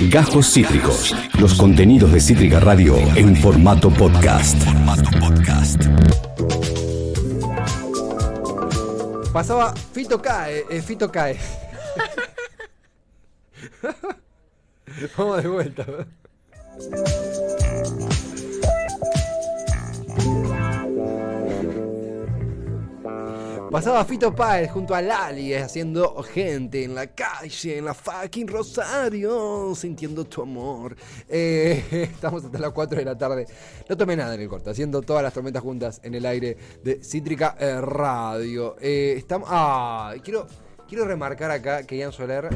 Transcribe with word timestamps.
Gajos 0.00 0.52
Cítricos. 0.52 1.16
Los 1.40 1.54
contenidos 1.54 2.12
de 2.12 2.20
Cítrica 2.20 2.60
Radio 2.60 2.98
en 3.16 3.34
formato 3.34 3.88
podcast. 3.90 4.62
Pasaba 9.32 9.74
Fito 9.92 10.20
cae, 10.20 10.64
eh, 10.70 10.82
Fito 10.82 11.10
cae. 11.10 11.38
Vamos 15.16 15.42
de 15.42 15.48
vuelta. 15.48 15.86
Pasaba 23.70 24.04
Fito 24.04 24.34
Páez 24.34 24.70
junto 24.70 24.94
a 24.94 25.02
Lali 25.02 25.52
eh, 25.52 25.58
haciendo 25.58 26.22
gente 26.22 26.84
en 26.84 26.94
la 26.94 27.08
calle, 27.08 27.78
en 27.78 27.84
la 27.84 27.94
fucking 27.94 28.46
Rosario, 28.46 29.74
sintiendo 29.74 30.24
tu 30.24 30.42
amor. 30.42 30.96
Eh, 31.28 31.84
estamos 32.12 32.44
hasta 32.44 32.58
las 32.58 32.72
4 32.72 32.98
de 32.98 33.04
la 33.04 33.18
tarde. 33.18 33.46
No 33.88 33.96
tomé 33.96 34.16
nada 34.16 34.34
en 34.34 34.40
el 34.40 34.48
corte, 34.48 34.70
haciendo 34.70 35.02
todas 35.02 35.22
las 35.22 35.32
tormentas 35.32 35.62
juntas 35.62 36.00
en 36.04 36.14
el 36.14 36.26
aire 36.26 36.56
de 36.82 37.02
Cítrica 37.02 37.56
eh, 37.58 37.80
Radio. 37.80 38.76
estamos. 38.80 39.48
Ah, 39.50 40.14
quiero. 40.22 40.46
Quiero 40.88 41.04
remarcar 41.04 41.50
acá 41.50 41.82
que 41.82 41.96
Ian 41.96 42.12
Soler, 42.12 42.48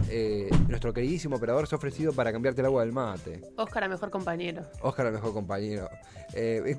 nuestro 0.69 0.93
queridísimo 0.93 1.35
operador, 1.35 1.67
se 1.67 1.75
ha 1.75 1.79
ofrecido 1.79 2.13
para 2.13 2.31
cambiarte 2.31 2.61
el 2.61 2.67
agua 2.67 2.83
del 2.83 2.93
mate. 2.93 3.41
Oscar, 3.57 3.83
a 3.83 3.89
mejor 3.89 4.11
compañero. 4.11 4.63
Oscar, 4.83 5.09
a 5.09 5.11
mejor 5.11 5.33
compañero. 5.33 5.89
Eh, 6.33 6.77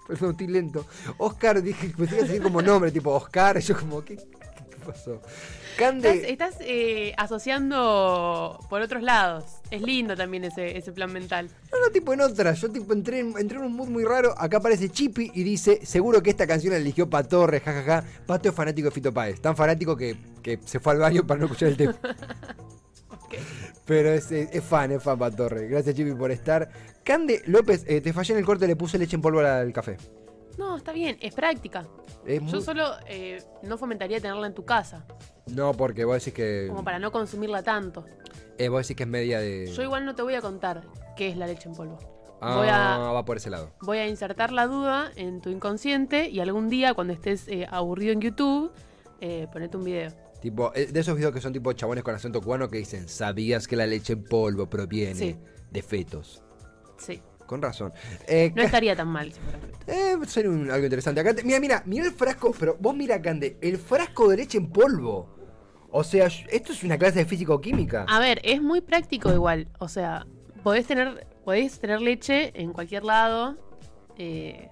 Perdón, 0.06 0.30
estoy 0.32 0.46
lento. 0.48 0.86
Oscar, 1.18 1.62
dije, 1.62 1.92
me 1.96 2.06
tenía 2.06 2.24
decir 2.24 2.42
como 2.42 2.60
nombre, 2.62 2.90
tipo 2.90 3.10
Oscar. 3.10 3.58
Yo 3.58 3.78
como, 3.78 4.04
¿qué, 4.04 4.16
qué 4.16 4.76
pasó? 4.84 5.20
Cande... 5.76 6.30
Estás, 6.30 6.56
eh, 6.60 7.14
asociando 7.16 8.58
por 8.68 8.82
otros 8.82 9.02
lados. 9.02 9.44
Es 9.70 9.82
lindo 9.82 10.16
también 10.16 10.44
ese, 10.44 10.76
ese 10.76 10.92
plan 10.92 11.12
mental. 11.12 11.48
No, 11.72 11.80
no, 11.80 11.90
tipo 11.92 12.12
en 12.12 12.20
otra. 12.20 12.52
Yo 12.52 12.70
tipo 12.70 12.92
entré 12.92 13.20
en, 13.20 13.34
entré 13.38 13.58
en 13.58 13.64
un 13.64 13.74
mood 13.74 13.88
muy 13.88 14.04
raro. 14.04 14.34
Acá 14.36 14.58
aparece 14.58 14.90
Chippy 14.90 15.30
y 15.32 15.42
dice, 15.42 15.80
seguro 15.84 16.22
que 16.22 16.30
esta 16.30 16.46
canción 16.46 16.72
la 16.72 16.78
eligió 16.78 17.08
Patorre, 17.08 17.60
jajaja. 17.60 18.04
Pato 18.26 18.48
es 18.48 18.54
fanático 18.54 18.88
de 18.88 18.92
Fito 18.92 19.12
Páez. 19.12 19.40
Tan 19.40 19.56
fanático 19.56 19.96
que, 19.96 20.16
que 20.42 20.58
se 20.64 20.80
fue 20.80 20.92
al 20.92 20.98
baño 20.98 21.26
para 21.26 21.40
no 21.40 21.46
escuchar 21.46 21.68
el 21.68 21.76
tema. 21.76 21.96
Pero 23.90 24.10
es, 24.10 24.30
es, 24.30 24.62
fan, 24.62 24.92
es 24.92 25.02
fan 25.02 25.18
Patorre. 25.18 25.66
Gracias 25.66 25.96
Chippy 25.96 26.12
por 26.14 26.30
estar. 26.30 26.70
Cande 27.02 27.42
López, 27.46 27.84
eh, 27.88 28.00
te 28.00 28.12
fallé 28.12 28.34
en 28.34 28.38
el 28.38 28.46
corte, 28.46 28.68
le 28.68 28.76
puse 28.76 28.96
leche 28.98 29.16
en 29.16 29.20
polvo 29.20 29.40
al 29.40 29.72
café. 29.72 29.96
No, 30.58 30.76
está 30.76 30.92
bien, 30.92 31.18
es 31.20 31.34
práctica. 31.34 31.88
Yo 32.24 32.60
solo 32.60 32.84
eh, 33.08 33.42
no 33.64 33.76
fomentaría 33.78 34.20
tenerla 34.20 34.46
en 34.46 34.54
tu 34.54 34.64
casa. 34.64 35.04
No, 35.48 35.74
porque 35.74 36.04
vos 36.04 36.14
decís 36.14 36.32
que. 36.32 36.66
Como 36.68 36.84
para 36.84 37.00
no 37.00 37.10
consumirla 37.10 37.64
tanto. 37.64 38.06
Eh, 38.58 38.68
vos 38.68 38.82
decís 38.82 38.96
que 38.96 39.02
es 39.02 39.08
media 39.08 39.40
de. 39.40 39.66
Yo 39.66 39.82
igual 39.82 40.06
no 40.06 40.14
te 40.14 40.22
voy 40.22 40.36
a 40.36 40.40
contar 40.40 40.82
qué 41.16 41.26
es 41.26 41.36
la 41.36 41.48
leche 41.48 41.68
en 41.68 41.74
polvo. 41.74 41.98
Ah, 42.40 43.10
va 43.12 43.24
por 43.24 43.38
ese 43.38 43.50
lado. 43.50 43.72
Voy 43.80 43.98
a 43.98 44.06
insertar 44.06 44.52
la 44.52 44.68
duda 44.68 45.10
en 45.16 45.40
tu 45.40 45.50
inconsciente 45.50 46.28
y 46.28 46.38
algún 46.38 46.68
día, 46.68 46.94
cuando 46.94 47.12
estés 47.12 47.48
aburrido 47.68 48.12
en 48.12 48.20
YouTube, 48.20 48.70
ponete 49.52 49.76
un 49.76 49.82
video. 49.82 50.29
Tipo, 50.40 50.70
de 50.70 50.98
esos 50.98 51.14
videos 51.16 51.34
que 51.34 51.40
son 51.40 51.52
tipo 51.52 51.72
chabones 51.72 52.02
con 52.02 52.14
acento 52.14 52.40
cubano 52.40 52.68
que 52.68 52.78
dicen, 52.78 53.08
¿sabías 53.08 53.68
que 53.68 53.76
la 53.76 53.86
leche 53.86 54.14
en 54.14 54.24
polvo 54.24 54.68
proviene 54.68 55.38
de 55.70 55.82
fetos? 55.82 56.42
Sí. 56.96 57.20
Con 57.46 57.60
razón. 57.60 57.92
Eh, 58.28 58.52
no 58.54 58.62
estaría 58.62 58.94
tan 58.94 59.08
mal 59.08 59.32
si 59.32 59.40
Eh, 59.88 60.16
sería 60.28 60.50
algo 60.50 60.84
interesante. 60.84 61.20
Acá 61.20 61.34
mira, 61.44 61.58
mira, 61.58 61.82
mira 61.84 62.04
el 62.06 62.12
frasco, 62.12 62.54
pero 62.58 62.76
vos 62.78 62.94
mira, 62.94 63.20
Cande, 63.20 63.58
el 63.60 63.76
frasco 63.76 64.28
de 64.28 64.36
leche 64.36 64.58
en 64.58 64.70
polvo. 64.70 65.36
O 65.90 66.04
sea, 66.04 66.26
esto 66.26 66.72
es 66.72 66.84
una 66.84 66.96
clase 66.96 67.18
de 67.18 67.24
físico-química. 67.24 68.06
A 68.08 68.20
ver, 68.20 68.40
es 68.44 68.62
muy 68.62 68.80
práctico 68.80 69.32
igual. 69.32 69.68
O 69.80 69.88
sea, 69.88 70.26
podés 70.62 70.86
tener, 70.86 71.26
podés 71.44 71.80
tener 71.80 72.00
leche 72.00 72.52
en 72.54 72.72
cualquier 72.72 73.02
lado. 73.02 73.56
Eh, 74.16 74.68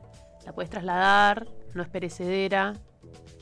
la 0.46 0.52
podés 0.52 0.70
trasladar, 0.70 1.48
no 1.74 1.82
es 1.82 1.88
perecedera. 1.88 2.74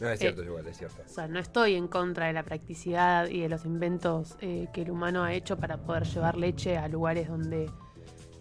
No, 0.00 0.10
es 0.10 0.18
cierto, 0.18 0.42
eh, 0.42 0.46
igual, 0.46 0.66
es 0.66 0.76
cierto. 0.76 1.02
O 1.06 1.08
sea, 1.08 1.26
no 1.26 1.38
estoy 1.38 1.74
en 1.74 1.88
contra 1.88 2.26
de 2.26 2.32
la 2.34 2.42
practicidad 2.42 3.28
y 3.28 3.40
de 3.40 3.48
los 3.48 3.64
inventos 3.64 4.36
que 4.36 4.70
el 4.74 4.90
humano 4.90 5.24
ha 5.24 5.32
hecho 5.32 5.56
para 5.56 5.78
poder 5.78 6.04
llevar 6.04 6.36
leche 6.36 6.76
a 6.76 6.86
lugares 6.88 7.28
donde 7.28 7.70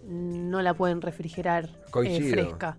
no 0.07 0.61
la 0.61 0.73
pueden 0.73 1.01
refrigerar 1.01 1.69
eh, 2.03 2.21
fresca. 2.31 2.77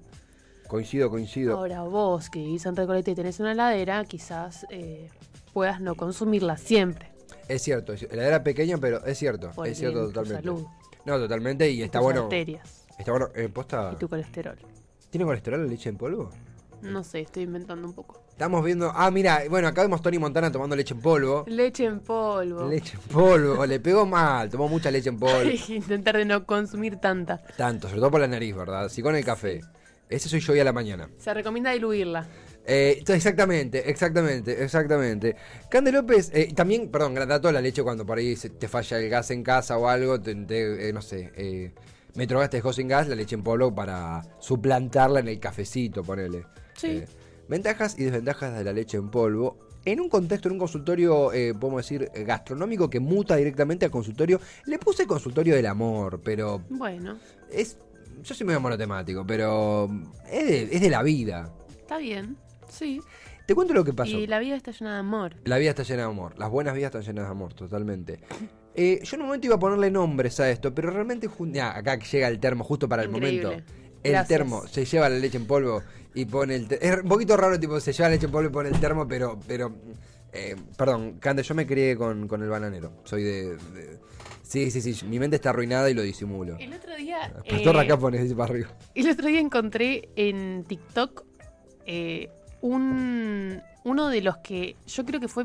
Coincido, 0.69 1.11
coincido. 1.11 1.57
Ahora 1.57 1.83
vos 1.83 2.31
que 2.31 2.41
vivís 2.41 2.67
en 2.67 2.77
Recoleta 2.77 3.11
y 3.11 3.15
tenés 3.15 3.39
una 3.41 3.53
heladera, 3.53 4.05
quizás 4.05 4.67
eh, 4.71 5.09
puedas 5.53 5.81
no 5.81 5.95
consumirla 5.95 6.57
siempre. 6.57 7.13
Es 7.49 7.63
cierto, 7.63 7.93
la 7.93 7.99
heladera 8.11 8.43
pequeña, 8.43 8.79
pero 8.79 9.05
es 9.05 9.19
cierto, 9.19 9.51
es 9.65 9.79
cierto 9.79 10.11
totalmente. 10.11 10.49
No, 11.05 11.19
totalmente 11.19 11.71
y, 11.71 11.83
está 11.83 12.01
bueno. 12.01 12.29
Está 12.31 13.13
bueno, 13.13 13.29
eh, 13.35 13.49
posta. 13.49 13.93
Y 13.93 13.97
tu 13.97 14.09
colesterol. 14.09 14.59
¿Tiene 15.11 15.25
colesterol 15.25 15.65
la 15.65 15.71
leche 15.71 15.89
en 15.89 15.97
polvo? 15.97 16.31
No 16.83 17.05
sé, 17.05 17.21
estoy 17.21 17.45
inventando 17.45 17.87
un 17.87 17.95
poco. 17.95 18.26
Estamos 18.37 18.63
viendo. 18.63 18.93
Ah, 18.95 19.11
mira, 19.11 19.45
bueno, 19.49 19.67
acá 19.67 19.81
vemos 19.81 20.03
Tony 20.03 20.19
Montana 20.19 20.53
tomando 20.53 20.77
leche 20.77 20.93
en 20.93 21.01
polvo. 21.01 21.47
Leche 21.47 21.87
en 21.87 22.01
polvo. 22.01 22.69
Leche 22.69 22.99
en 22.99 23.01
polvo. 23.09 23.65
Le 23.65 23.81
pegó 23.81 24.05
mal, 24.05 24.51
tomó 24.51 24.69
mucha 24.69 24.91
leche 24.91 25.09
en 25.09 25.19
polvo. 25.19 25.51
Intentar 25.69 26.19
de 26.19 26.27
no 26.27 26.45
consumir 26.45 26.97
tanta. 26.97 27.39
Tanto, 27.57 27.89
sobre 27.89 28.01
todo 28.01 28.11
por 28.11 28.21
la 28.21 28.29
nariz, 28.29 28.55
¿verdad? 28.55 28.91
Si 28.91 29.01
con 29.01 29.17
el 29.17 29.25
café. 29.25 29.63
Ese 30.11 30.29
soy 30.29 30.41
yo 30.41 30.53
hoy 30.53 30.61
a 30.61 30.65
la 30.65 30.75
mañana. 30.75 31.09
Se 31.17 31.33
recomienda 31.33 31.71
diluirla. 31.71 32.27
Eh, 32.67 33.03
exactamente, 33.09 33.89
exactamente, 33.89 34.63
exactamente. 34.63 35.35
Cande 35.71 35.91
López, 35.91 36.31
eh, 36.35 36.53
también, 36.55 36.91
perdón, 36.91 37.15
dato 37.15 37.51
la 37.51 37.63
leche 37.63 37.83
cuando 37.83 38.05
por 38.05 38.19
ahí 38.19 38.37
te 38.37 38.69
falla 38.69 38.99
el 38.99 39.09
gas 39.09 39.31
en 39.31 39.43
casa 39.45 39.79
o 39.79 39.89
algo, 39.89 40.21
te, 40.21 40.33
eh, 40.33 40.93
no 40.93 41.01
sé, 41.01 41.33
eh, 41.37 41.73
Metrogas 42.17 42.51
te 42.51 42.59
dejó 42.59 42.75
sin 42.75 42.87
gas, 42.87 43.09
la 43.09 43.15
leche 43.15 43.35
en 43.35 43.43
polvo 43.43 43.75
para 43.75 44.21
suplantarla 44.41 45.21
en 45.21 45.29
el 45.29 45.41
cafecito, 45.41 46.03
ponele. 46.03 46.45
Sí. 46.75 47.03
Ventajas 47.49 47.99
y 47.99 48.05
desventajas 48.05 48.57
de 48.57 48.65
la 48.65 48.73
leche 48.73 48.97
en 48.97 49.11
polvo. 49.11 49.59
En 49.85 50.01
un 50.01 50.09
contexto, 50.09 50.49
en 50.49 50.55
un 50.55 50.59
consultorio, 50.59 51.33
eh, 51.33 51.55
podemos 51.55 51.83
decir, 51.83 52.11
gastronómico 52.25 52.91
que 52.91 52.99
muta 52.99 53.37
directamente 53.37 53.87
a 53.87 53.91
consultorio. 53.91 54.41
Le 54.67 54.79
puse 54.79 55.07
consultorio 55.07 55.55
del 55.55 55.67
amor, 55.67 56.21
pero. 56.25 56.63
Bueno. 56.69 57.19
Es. 57.53 57.79
Yo 58.25 58.35
soy 58.35 58.47
medio 58.47 58.61
monotemático, 58.61 59.25
pero. 59.25 59.89
Es 60.29 60.81
de, 60.81 60.91
la 60.91 61.05
vida. 61.05 61.53
Está 61.71 61.99
bien, 61.99 62.37
sí. 62.69 63.01
Te 63.47 63.55
cuento 63.55 63.75
lo 63.75 63.85
que 63.85 63.93
pasó. 63.93 64.19
Y 64.19 64.27
la 64.27 64.41
vida 64.41 64.57
está 64.57 64.73
llena 64.73 64.95
de 64.95 64.99
amor. 64.99 65.37
La 65.45 65.59
vida 65.59 65.71
está 65.71 65.85
llena 65.85 66.03
de 66.03 66.09
amor. 66.09 66.37
Las 66.37 66.51
buenas 66.51 66.75
vidas 66.75 66.89
están 66.89 67.03
llenas 67.03 67.27
de 67.27 67.31
amor, 67.31 67.55
totalmente. 67.55 68.19
Eh, 68.75 69.01
yo 69.05 69.15
en 69.15 69.21
un 69.23 69.29
momento 69.29 69.47
iba 69.47 69.55
a 69.55 69.61
ponerle 69.61 69.89
nombres 69.91 70.41
a 70.41 70.51
esto, 70.51 70.75
pero 70.75 70.91
realmente. 70.91 71.29
acá 71.63 71.97
llega 71.97 72.27
el 72.27 72.41
termo 72.41 72.65
justo 72.65 72.89
para 72.89 73.03
el 73.05 73.09
momento. 73.09 73.53
El 74.15 74.27
termo 74.27 74.67
se 74.67 74.85
lleva 74.85 75.09
la 75.09 75.19
leche 75.19 75.37
en 75.37 75.47
polvo 75.47 75.83
y 76.15 76.25
pone 76.25 76.57
el 76.57 76.67
Es 76.81 77.03
un 77.03 77.09
poquito 77.09 77.37
raro, 77.37 77.59
tipo, 77.59 77.79
se 77.81 77.93
lleva 77.93 78.09
leche 78.09 78.27
en 78.27 78.33
polvo 78.33 78.49
y 78.49 78.53
pone 78.53 78.69
el 78.71 78.81
termo, 78.81 79.07
pero. 79.07 79.39
pero 79.47 79.75
eh, 80.33 80.55
perdón, 80.77 81.19
Cande, 81.19 81.43
yo 81.43 81.55
me 81.55 81.67
crié 81.67 81.97
con, 81.97 82.29
con 82.29 82.43
el 82.43 82.49
bananero. 82.49 82.93
Soy 83.05 83.23
de, 83.23 83.57
Sí, 84.43 84.71
sí, 84.71 84.81
sí. 84.81 85.05
Mi 85.07 85.19
mente 85.19 85.37
está 85.37 85.51
arruinada 85.51 85.91
y 85.91 85.95
lo 85.95 86.03
disimulo. 86.03 86.57
El 86.59 86.73
otro 86.73 86.95
día. 86.97 87.35
Pastor 87.49 87.77
eh, 87.77 87.81
acá 87.81 87.99
pone 87.99 88.25
para 88.35 88.53
arriba. 88.53 88.69
El 88.95 89.11
otro 89.11 89.27
día 89.27 89.41
encontré 89.41 90.09
en 90.15 90.65
TikTok 90.65 91.25
eh, 91.85 92.31
un. 92.61 93.61
Uno 93.85 94.09
de 94.09 94.21
los 94.21 94.39
que 94.39 94.77
yo 94.87 95.05
creo 95.05 95.21
que 95.21 95.29
fue 95.29 95.45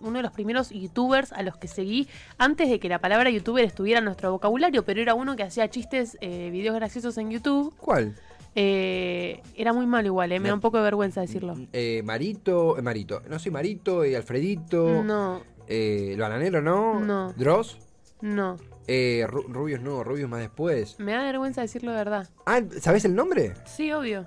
uno 0.00 0.18
de 0.18 0.22
los 0.22 0.32
primeros 0.32 0.70
youtubers 0.70 1.32
a 1.32 1.42
los 1.42 1.56
que 1.56 1.68
seguí 1.68 2.08
antes 2.38 2.68
de 2.68 2.78
que 2.80 2.88
la 2.88 2.98
palabra 2.98 3.30
youtuber 3.30 3.64
estuviera 3.64 3.98
en 3.98 4.04
nuestro 4.04 4.30
vocabulario, 4.32 4.84
pero 4.84 5.00
era 5.00 5.14
uno 5.14 5.36
que 5.36 5.42
hacía 5.42 5.68
chistes, 5.68 6.16
eh, 6.20 6.50
videos 6.50 6.74
graciosos 6.74 7.16
en 7.18 7.30
YouTube. 7.30 7.74
¿Cuál? 7.78 8.14
Eh, 8.54 9.42
era 9.54 9.72
muy 9.72 9.86
malo 9.86 10.06
igual, 10.06 10.32
eh, 10.32 10.40
me 10.40 10.48
da 10.48 10.54
un 10.54 10.60
poco 10.60 10.78
de 10.78 10.82
vergüenza 10.82 11.20
decirlo. 11.20 11.56
Eh, 11.72 12.02
Marito, 12.04 12.76
Marito, 12.82 13.22
no 13.28 13.38
soy 13.38 13.52
Marito, 13.52 14.02
Alfredito. 14.02 15.02
No. 15.04 15.42
Eh, 15.68 16.10
¿El 16.14 16.20
bananero 16.20 16.60
no? 16.60 16.98
No. 16.98 17.32
¿Dross? 17.34 17.78
No. 18.20 18.56
Eh, 18.88 19.24
Rubios 19.28 19.80
no, 19.80 20.02
Rubios 20.02 20.28
más 20.28 20.40
después. 20.40 20.98
Me 20.98 21.12
da 21.12 21.22
vergüenza 21.22 21.60
decirlo 21.60 21.92
de 21.92 21.98
verdad. 21.98 22.28
Ah, 22.44 22.60
¿sabes 22.80 23.04
el 23.04 23.14
nombre? 23.14 23.54
Sí, 23.66 23.92
obvio. 23.92 24.26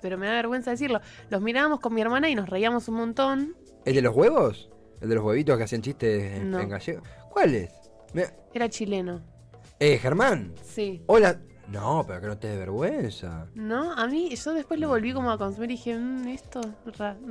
Pero 0.00 0.16
me 0.16 0.26
da 0.26 0.34
vergüenza 0.34 0.70
decirlo. 0.70 1.00
Los 1.28 1.42
mirábamos 1.42 1.80
con 1.80 1.92
mi 1.92 2.00
hermana 2.00 2.28
y 2.28 2.36
nos 2.36 2.48
reíamos 2.48 2.86
un 2.86 2.94
montón. 2.94 3.56
¿El 3.84 3.96
de 3.96 4.02
los 4.02 4.14
huevos? 4.14 4.70
¿El 5.00 5.08
de 5.08 5.14
los 5.14 5.24
huevitos 5.24 5.56
que 5.56 5.64
hacían 5.64 5.82
chistes 5.82 6.40
en, 6.40 6.68
gallego? 6.68 7.02
¿Cuál 7.30 7.54
es? 7.54 7.70
Era 8.54 8.68
chileno. 8.68 9.20
Eh, 9.78 9.98
Germán. 9.98 10.54
Sí. 10.64 11.02
Hola. 11.06 11.38
No, 11.68 12.04
pero 12.06 12.20
que 12.20 12.26
no 12.28 12.38
te 12.38 12.46
dé 12.46 12.56
vergüenza. 12.58 13.48
No, 13.54 13.92
a 13.92 14.06
mí, 14.06 14.34
yo 14.34 14.54
después 14.54 14.78
lo 14.78 14.88
volví 14.88 15.12
como 15.12 15.32
a 15.32 15.38
consumir 15.38 15.72
y 15.72 15.74
dije, 15.74 15.98
mmm, 15.98 16.28
esto 16.28 16.60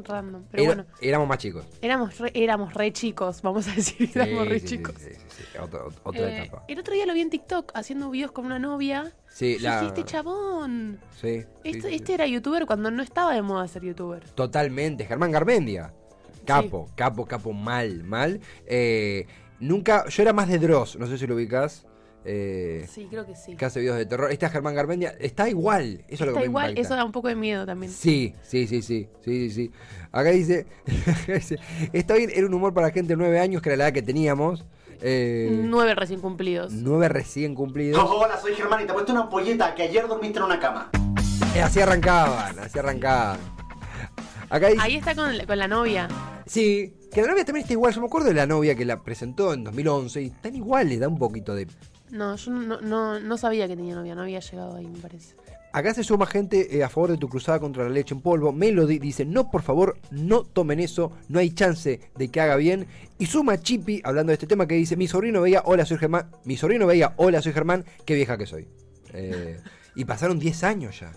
random. 0.05 0.43
Pero 0.51 0.65
bueno. 0.65 0.85
Éramos 0.99 1.27
más 1.27 1.37
chicos. 1.37 1.65
Éramos 1.81 2.17
re, 2.19 2.31
éramos 2.33 2.73
re 2.73 2.91
chicos, 2.91 3.41
vamos 3.41 3.67
a 3.69 3.75
decir, 3.75 4.11
éramos 4.13 4.49
re 4.49 4.61
chicos. 4.61 4.93
Sí, 4.97 5.13
sí, 5.13 5.43
sí, 5.53 5.57
otra 5.57 6.29
eh, 6.29 6.43
etapa. 6.43 6.65
El 6.67 6.79
otro 6.79 6.93
día 6.93 7.05
lo 7.05 7.13
vi 7.13 7.21
en 7.21 7.29
TikTok 7.29 7.71
haciendo 7.75 8.09
videos 8.09 8.33
con 8.33 8.45
una 8.45 8.59
novia. 8.59 9.13
Sí, 9.29 9.57
la... 9.59 9.79
Dije, 9.79 9.87
este 9.87 10.03
chabón. 10.03 10.99
Sí. 11.21 11.45
Este, 11.63 11.95
este 11.95 12.13
era 12.13 12.27
youtuber 12.27 12.65
cuando 12.65 12.91
no 12.91 13.01
estaba 13.03 13.33
de 13.33 13.41
moda 13.41 13.67
ser 13.69 13.83
youtuber. 13.83 14.29
Totalmente, 14.31 15.05
Germán 15.05 15.31
Garmendia. 15.31 15.93
Capo, 16.45 16.89
capo, 16.95 17.25
capo, 17.25 17.53
mal, 17.53 18.03
mal. 18.03 18.39
Eh, 18.65 19.25
nunca, 19.59 20.07
yo 20.07 20.21
era 20.23 20.33
más 20.33 20.47
de 20.47 20.59
Dross, 20.59 20.97
no 20.97 21.07
sé 21.07 21.17
si 21.17 21.27
lo 21.27 21.35
ubicas. 21.35 21.85
eh, 22.23 22.87
Sí, 22.91 23.07
creo 23.09 23.25
que 23.25 23.35
sí. 23.35 23.55
que 23.55 23.65
hace 23.65 23.79
videos 23.79 23.97
de 23.97 24.05
terror. 24.05 24.31
Está 24.31 24.49
Germán 24.49 24.73
Garmendia, 24.75 25.15
está 25.19 25.47
igual. 25.49 26.03
Eso 26.07 26.13
es 26.13 26.19
lo 26.21 26.25
que 26.27 26.29
Está 26.31 26.39
me 26.39 26.45
igual, 26.45 26.77
eso 26.77 26.95
da 26.95 27.03
un 27.05 27.11
poco 27.11 27.27
de 27.27 27.35
miedo 27.35 27.65
también. 27.65 27.91
Sí, 27.91 28.33
sí, 28.41 28.67
sí, 28.67 28.81
sí, 28.81 29.07
sí, 29.23 29.49
sí, 29.49 29.49
sí. 29.51 29.71
Acá 30.11 30.29
dice, 30.31 30.65
está 31.93 32.15
bien, 32.15 32.31
era 32.33 32.47
un 32.47 32.53
humor 32.53 32.73
para 32.73 32.91
gente 32.91 33.13
de 33.13 33.17
9 33.17 33.39
años, 33.39 33.61
que 33.61 33.69
era 33.69 33.77
la 33.77 33.83
edad 33.85 33.93
que 33.93 34.01
teníamos. 34.01 34.65
Eh, 35.01 35.49
Nueve 35.65 35.93
recién 35.93 36.21
cumplidos. 36.21 36.71
nueve 36.71 37.09
recién 37.09 37.53
cumplidos. 37.53 38.01
Hola, 38.09 38.39
soy 38.39 38.53
Germán 38.53 38.81
y 38.81 38.85
te 38.85 38.91
he 38.91 38.93
puesto 38.93 39.11
una 39.11 39.23
ampolleta 39.23 39.75
que 39.75 39.83
ayer 39.83 40.07
dormiste 40.07 40.39
en 40.39 40.45
una 40.45 40.57
cama. 40.59 40.89
Eh, 41.53 41.61
así 41.61 41.81
arrancaban, 41.81 42.57
así 42.59 42.79
arrancaban. 42.79 43.37
Acá 44.49 44.67
dice, 44.67 44.81
Ahí 44.81 44.95
está 44.95 45.15
con, 45.15 45.37
la- 45.37 45.45
con 45.45 45.57
la 45.57 45.67
novia. 45.67 46.07
sí, 46.45 46.93
que 47.11 47.21
la 47.21 47.27
novia 47.29 47.45
también 47.45 47.63
está 47.63 47.73
igual. 47.73 47.93
Yo 47.93 48.01
me 48.01 48.07
acuerdo 48.07 48.27
de 48.27 48.33
la 48.35 48.45
novia 48.45 48.75
que 48.75 48.85
la 48.85 49.01
presentó 49.03 49.53
en 49.53 49.63
2011 49.63 50.21
y 50.21 50.25
están 50.27 50.55
igual, 50.55 50.89
le 50.89 50.97
da 50.97 51.07
un 51.07 51.17
poquito 51.17 51.55
de... 51.55 51.67
No, 52.11 52.35
yo 52.35 52.51
no, 52.51 52.79
no, 52.81 53.19
no 53.19 53.37
sabía 53.37 53.67
que 53.67 53.75
tenía 53.75 53.95
novia, 53.95 54.15
no 54.15 54.21
había 54.21 54.39
llegado 54.39 54.75
ahí, 54.75 54.85
me 54.87 54.99
parece. 54.99 55.35
Acá 55.73 55.93
se 55.93 56.05
suma 56.05 56.25
gente 56.25 56.77
eh, 56.77 56.83
a 56.85 56.89
favor 56.89 57.11
de 57.11 57.17
tu 57.17 57.27
cruzada 57.27 57.59
contra 57.59 57.83
la 57.83 57.89
leche 57.89 58.13
en 58.13 58.21
polvo. 58.21 58.53
Melody 58.53 58.97
dice, 58.99 59.25
no, 59.25 59.51
por 59.51 59.61
favor, 59.61 59.97
no 60.11 60.43
tomen 60.43 60.79
eso, 60.79 61.11
no 61.27 61.39
hay 61.39 61.49
chance 61.51 61.99
de 62.15 62.27
que 62.29 62.39
haga 62.39 62.55
bien. 62.55 62.87
Y 63.17 63.25
suma 63.25 63.57
Chippy, 63.57 64.01
hablando 64.05 64.29
de 64.29 64.35
este 64.35 64.47
tema, 64.47 64.67
que 64.67 64.75
dice, 64.75 64.95
mi 64.95 65.07
sobrino 65.07 65.41
veía, 65.41 65.63
hola, 65.65 65.85
soy 65.85 65.97
Germán. 65.97 66.31
Mi 66.45 66.55
sobrino 66.55 66.87
veía, 66.87 67.13
hola, 67.17 67.41
soy 67.41 67.51
Germán, 67.51 67.83
qué 68.05 68.13
vieja 68.15 68.37
que 68.37 68.45
soy. 68.45 68.69
Eh, 69.13 69.59
y 69.95 70.05
pasaron 70.05 70.39
10 70.39 70.63
años 70.63 70.99
ya. 71.01 71.11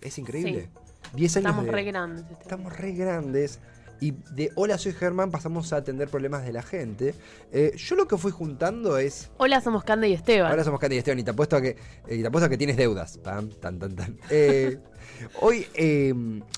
Es 0.00 0.16
increíble. 0.18 0.70
10 1.14 1.36
años 1.36 1.46
Estamos 1.50 1.64
de- 1.66 1.72
re 1.72 1.84
grandes. 1.84 2.24
este. 2.30 2.42
Estamos 2.42 2.76
re 2.76 2.92
grandes. 2.92 3.58
Y 4.00 4.14
de 4.34 4.50
hola, 4.56 4.78
soy 4.78 4.92
Germán 4.94 5.30
pasamos 5.30 5.72
a 5.72 5.76
atender 5.76 6.08
problemas 6.08 6.44
de 6.44 6.52
la 6.52 6.62
gente. 6.62 7.14
Eh, 7.52 7.72
yo 7.76 7.94
lo 7.94 8.08
que 8.08 8.16
fui 8.18 8.32
juntando 8.32 8.98
es... 8.98 9.30
Hola, 9.36 9.60
somos 9.60 9.84
Cande 9.84 10.08
y 10.08 10.12
Esteban. 10.12 10.50
Ahora 10.50 10.64
somos 10.64 10.80
Candy 10.80 10.96
y 10.96 10.98
Esteban 10.98 11.20
y 11.20 11.22
te 11.22 11.30
apuesto 11.30 11.54
a 11.54 11.60
que, 11.62 11.76
eh, 12.08 12.16
y 12.16 12.20
te 12.22 12.26
apuesto 12.26 12.46
a 12.46 12.48
que 12.48 12.58
tienes 12.58 12.76
deudas. 12.76 13.18
Pam, 13.18 13.48
tan, 13.60 13.78
tan, 13.78 13.94
tan. 13.94 14.18
Eh, 14.28 14.76
hoy 15.40 15.66
eh, 15.74 16.12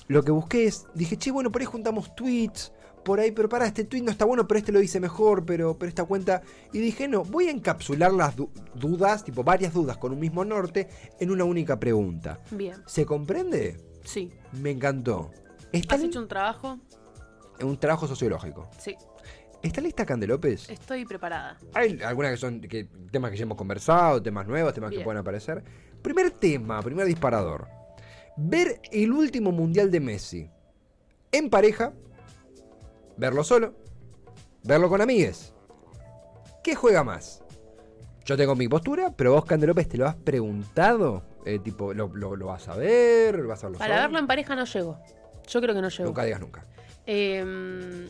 lo 0.07 0.23
que 0.23 0.31
busqué 0.31 0.65
es, 0.65 0.87
dije, 0.95 1.17
che, 1.17 1.29
bueno, 1.29 1.51
por 1.51 1.61
ahí 1.61 1.67
juntamos 1.67 2.15
tweets, 2.15 2.71
por 3.03 3.19
ahí, 3.19 3.31
pero 3.31 3.47
para, 3.47 3.67
este 3.67 3.83
tweet 3.83 4.01
no 4.01 4.09
está 4.09 4.25
bueno, 4.25 4.47
pero 4.47 4.57
este 4.57 4.71
lo 4.71 4.81
hice 4.81 4.99
mejor, 4.99 5.45
pero, 5.45 5.77
pero 5.77 5.87
esta 5.89 6.05
cuenta... 6.05 6.41
Y 6.73 6.79
dije, 6.79 7.07
no, 7.07 7.23
voy 7.25 7.49
a 7.49 7.51
encapsular 7.51 8.11
las 8.11 8.35
du- 8.35 8.49
dudas, 8.73 9.23
tipo 9.23 9.43
varias 9.43 9.71
dudas 9.71 9.97
con 9.97 10.13
un 10.13 10.19
mismo 10.19 10.43
norte, 10.43 10.87
en 11.19 11.29
una 11.29 11.43
única 11.43 11.79
pregunta. 11.79 12.39
Bien, 12.49 12.81
¿Se 12.87 13.05
comprende? 13.05 13.77
Sí. 14.05 14.31
Me 14.53 14.71
encantó. 14.71 15.31
¿Está 15.71 15.95
¿Has 15.95 16.03
hecho 16.03 16.19
un 16.19 16.27
trabajo? 16.27 16.79
un 17.61 17.77
trabajo 17.77 18.07
sociológico. 18.07 18.69
Sí, 18.77 18.95
¿Está 19.65 19.81
lista 19.81 20.05
Cande 20.05 20.27
López? 20.27 20.69
estoy 20.69 21.05
preparada. 21.05 21.57
Hay 21.73 21.99
algunas 22.03 22.31
que 22.31 22.37
son 22.37 22.61
que, 22.61 22.85
temas 23.11 23.31
que 23.31 23.37
ya 23.37 23.43
hemos 23.43 23.57
conversado, 23.57 24.21
temas 24.21 24.45
nuevos, 24.47 24.73
temas 24.73 24.91
que 24.91 24.99
pueden 24.99 25.19
aparecer. 25.19 25.63
Primer 26.01 26.29
tema, 26.29 26.81
primer 26.83 27.07
disparador. 27.07 27.67
Ver 28.37 28.79
el 28.91 29.11
último 29.11 29.51
mundial 29.51 29.89
de 29.89 29.99
Messi 29.99 30.49
en 31.31 31.49
pareja, 31.49 31.93
verlo 33.17 33.43
solo, 33.43 33.73
verlo 34.63 34.87
con 34.87 35.01
amigues. 35.01 35.53
¿Qué 36.63 36.75
juega 36.75 37.03
más? 37.03 37.43
Yo 38.23 38.37
tengo 38.37 38.55
mi 38.55 38.67
postura, 38.67 39.13
pero 39.15 39.33
vos, 39.33 39.45
Cande 39.45 39.67
López, 39.67 39.87
¿te 39.89 39.97
lo 39.97 40.07
has 40.07 40.15
preguntado? 40.15 41.23
Eh, 41.45 41.59
tipo, 41.59 41.93
¿lo, 41.93 42.07
lo- 42.07 42.35
lo 42.35 42.47
vas 42.47 42.67
a 42.67 42.75
ver? 42.75 43.43
¿Vas 43.45 43.63
a 43.63 43.67
verlo 43.67 43.79
Para 43.79 44.01
verlo 44.01 44.17
en 44.19 44.27
pareja 44.27 44.55
no 44.55 44.65
llego. 44.65 44.99
Yo 45.47 45.61
creo 45.61 45.75
que 45.75 45.81
no 45.81 45.89
llego. 45.89 46.05
Nunca 46.05 46.23
digas 46.23 46.39
nunca. 46.39 46.63
Eh, 47.05 48.09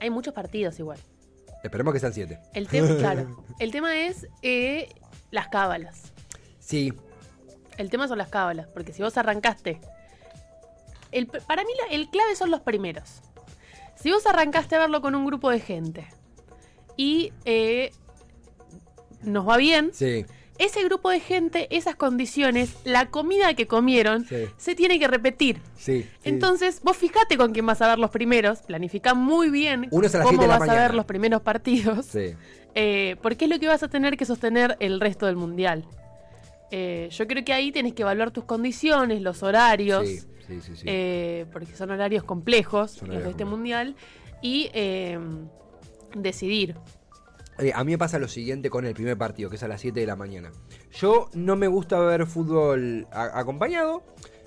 hay 0.00 0.10
muchos 0.10 0.32
partidos 0.34 0.78
igual. 0.78 0.98
Esperemos 1.62 1.92
que 1.94 2.00
sean 2.00 2.12
siete. 2.12 2.38
El 2.52 2.68
tema, 2.68 2.88
claro. 2.98 3.44
El 3.58 3.72
tema 3.72 3.96
es 4.06 4.28
eh, 4.42 4.88
las 5.30 5.48
cábalas. 5.48 6.12
Sí, 6.60 6.92
El 7.78 7.90
tema 7.90 8.06
son 8.08 8.18
las 8.18 8.28
cábalas, 8.28 8.68
porque 8.68 8.92
si 8.92 9.02
vos 9.02 9.16
arrancaste. 9.18 9.80
El, 11.10 11.26
para 11.26 11.62
mí 11.62 11.70
el 11.90 12.08
clave 12.10 12.34
son 12.36 12.50
los 12.50 12.60
primeros. 12.60 13.22
Si 13.96 14.10
vos 14.12 14.26
arrancaste 14.26 14.76
a 14.76 14.80
verlo 14.80 15.00
con 15.00 15.14
un 15.14 15.24
grupo 15.26 15.50
de 15.50 15.60
gente 15.60 16.06
y 16.96 17.32
eh, 17.44 17.90
nos 19.22 19.48
va 19.48 19.56
bien, 19.56 19.90
sí, 19.94 20.26
ese 20.58 20.84
grupo 20.84 21.10
de 21.10 21.18
gente, 21.20 21.66
esas 21.76 21.96
condiciones, 21.96 22.76
la 22.84 23.10
comida 23.10 23.54
que 23.54 23.66
comieron, 23.66 24.24
Sí. 24.24 24.44
se 24.56 24.74
tiene 24.74 24.98
que 24.98 25.08
repetir. 25.08 25.60
sí. 25.76 26.02
sí. 26.02 26.08
Entonces, 26.24 26.80
vos 26.82 26.96
fijate 26.96 27.36
con 27.36 27.52
quién 27.52 27.66
vas 27.66 27.82
a 27.82 27.88
ver 27.88 27.98
los 27.98 28.10
primeros, 28.10 28.60
planifica 28.62 29.14
muy 29.14 29.50
bien 29.50 29.88
Uno 29.90 30.08
cómo 30.22 30.46
vas 30.46 30.68
a 30.68 30.74
ver 30.74 30.94
los 30.94 31.04
primeros 31.06 31.42
partidos, 31.42 32.06
Sí. 32.06 32.34
eh, 32.74 33.16
porque 33.22 33.46
es 33.46 33.50
lo 33.50 33.58
que 33.58 33.66
vas 33.66 33.82
a 33.82 33.88
tener 33.88 34.16
que 34.16 34.24
sostener 34.24 34.76
el 34.80 35.00
resto 35.00 35.26
del 35.26 35.36
mundial. 35.36 35.84
Eh, 36.70 37.08
yo 37.10 37.26
creo 37.26 37.44
que 37.44 37.52
ahí 37.52 37.70
tenés 37.72 37.92
que 37.94 38.02
evaluar 38.02 38.30
tus 38.30 38.44
condiciones, 38.44 39.22
los 39.22 39.42
horarios, 39.42 40.08
eh, 40.84 41.46
porque 41.52 41.74
son 41.76 41.90
horarios 41.90 42.24
complejos 42.24 42.92
Son 42.92 43.08
los 43.08 43.16
de 43.24 43.30
este 43.30 43.44
complejos. 43.44 43.50
mundial, 43.50 43.96
y 44.42 44.70
decidir. 46.14 46.76
Eh, 47.58 47.72
a 47.74 47.84
mí 47.84 47.92
me 47.92 47.98
pasa 47.98 48.18
lo 48.18 48.28
siguiente 48.28 48.70
con 48.70 48.84
el 48.84 48.94
primer 48.94 49.16
partido, 49.16 49.48
que 49.48 49.56
es 49.56 49.62
a 49.62 49.68
las 49.68 49.80
7 49.80 50.00
de 50.00 50.06
la 50.06 50.16
mañana. 50.16 50.50
Yo 50.92 51.28
no 51.34 51.56
me 51.56 51.68
gusta 51.68 51.98
ver 52.00 52.26
fútbol 52.26 53.06
acompañado. 53.12 54.02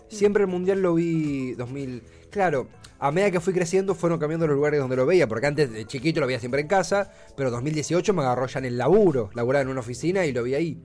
Siempre 0.10 0.44
el 0.44 0.50
mundial 0.50 0.82
lo 0.82 0.94
vi 0.94 1.54
2000. 1.54 2.04
Claro, 2.30 2.68
a 3.00 3.12
medida 3.12 3.32
que 3.32 3.40
fui 3.40 3.54
creciendo 3.54 3.94
fueron 3.94 4.20
cambiando 4.20 4.48
los 4.48 4.56
lugares 4.56 4.80
donde 4.80 4.96
lo 4.96 5.06
veía, 5.06 5.28
porque 5.28 5.48
antes 5.48 5.72
de 5.72 5.86
chiquito 5.86 6.20
lo 6.20 6.28
veía 6.28 6.40
siempre 6.40 6.62
en 6.62 6.68
casa, 6.68 7.12
pero 7.36 7.52
2018 7.52 8.14
me 8.14 8.22
agarró 8.22 8.48
ya 8.48 8.60
en 8.60 8.66
el 8.66 8.78
laburo, 8.78 9.30
laburaba 9.34 9.62
en 9.62 9.70
una 9.70 9.82
oficina 9.82 10.26
y 10.26 10.32
lo 10.32 10.44
vi 10.44 10.56
ahí. 10.56 10.82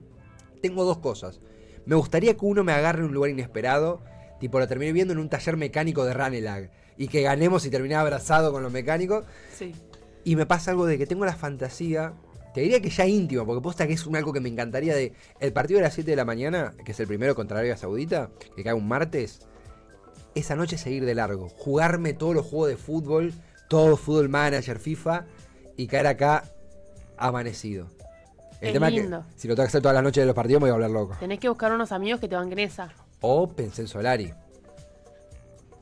Tengo 0.61 0.85
dos 0.85 0.99
cosas. 0.99 1.41
Me 1.85 1.95
gustaría 1.95 2.35
que 2.35 2.45
uno 2.45 2.63
me 2.63 2.71
agarre 2.71 2.99
en 2.99 3.05
un 3.05 3.13
lugar 3.13 3.31
inesperado, 3.31 4.01
tipo 4.39 4.59
lo 4.59 4.67
terminé 4.67 4.93
viendo 4.93 5.13
en 5.13 5.19
un 5.19 5.29
taller 5.29 5.57
mecánico 5.57 6.05
de 6.05 6.13
Ranelag, 6.13 6.71
y 6.97 7.07
que 7.07 7.21
ganemos 7.21 7.65
y 7.65 7.69
terminé 7.69 7.95
abrazado 7.95 8.51
con 8.51 8.63
los 8.63 8.71
mecánicos. 8.71 9.25
Sí. 9.57 9.73
Y 10.23 10.35
me 10.35 10.45
pasa 10.45 10.71
algo 10.71 10.85
de 10.85 10.97
que 10.97 11.05
tengo 11.05 11.25
la 11.25 11.35
fantasía, 11.35 12.13
te 12.53 12.61
diría 12.61 12.81
que 12.81 12.89
ya 12.89 13.05
íntimo, 13.05 13.45
porque 13.45 13.61
posta 13.61 13.87
que 13.87 13.93
es 13.93 14.05
un 14.05 14.15
algo 14.15 14.31
que 14.31 14.39
me 14.39 14.49
encantaría 14.49 14.95
de 14.95 15.13
el 15.39 15.53
partido 15.53 15.79
de 15.79 15.83
las 15.85 15.93
7 15.93 16.09
de 16.09 16.15
la 16.15 16.25
mañana, 16.25 16.73
que 16.85 16.91
es 16.91 16.99
el 16.99 17.07
primero 17.07 17.35
contra 17.35 17.57
Arabia 17.57 17.77
Saudita, 17.77 18.29
que 18.55 18.63
cae 18.63 18.73
un 18.73 18.87
martes, 18.87 19.41
esa 20.35 20.55
noche 20.55 20.77
seguir 20.77 21.05
de 21.05 21.15
largo, 21.15 21.49
jugarme 21.49 22.13
todos 22.13 22.35
los 22.35 22.45
juegos 22.45 22.69
de 22.69 22.77
fútbol, 22.77 23.33
todo 23.67 23.97
fútbol 23.97 24.29
manager, 24.29 24.79
FIFA, 24.79 25.25
y 25.75 25.87
caer 25.87 26.07
acá 26.07 26.43
amanecido. 27.17 27.87
El 28.61 28.69
Es 28.69 28.73
tema 28.73 28.87
es 28.87 28.93
que 28.93 29.01
si 29.35 29.47
lo 29.47 29.55
tengo 29.55 29.65
que 29.65 29.69
hacer 29.69 29.81
todas 29.81 29.95
las 29.95 30.03
noches 30.03 30.21
de 30.21 30.25
los 30.27 30.35
partidos 30.35 30.61
me 30.61 30.69
voy 30.69 30.71
a 30.71 30.73
hablar 30.75 30.91
loco. 30.91 31.17
Tenés 31.19 31.39
que 31.39 31.49
buscar 31.49 31.73
unos 31.73 31.91
amigos 31.91 32.19
que 32.21 32.27
te 32.29 32.35
banquen 32.35 32.59
esa. 32.59 32.93
O 33.19 33.49
pensé 33.49 33.81
en 33.81 33.87
Solari. 33.87 34.33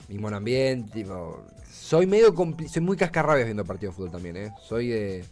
Mismo 0.08 0.30
en 0.30 0.34
ambiente, 0.34 0.92
tipo, 0.92 1.44
soy 1.92 2.08
medio 2.08 2.34
compli- 2.34 2.70
soy 2.70 2.82
muy 2.82 2.96
cascarrabias 2.96 3.46
viendo 3.48 3.66
partidos 3.66 3.94
de 3.94 3.98
fútbol 3.98 4.12
también, 4.12 4.38
¿eh? 4.38 4.54
Soy 4.64 4.88
de, 4.88 5.26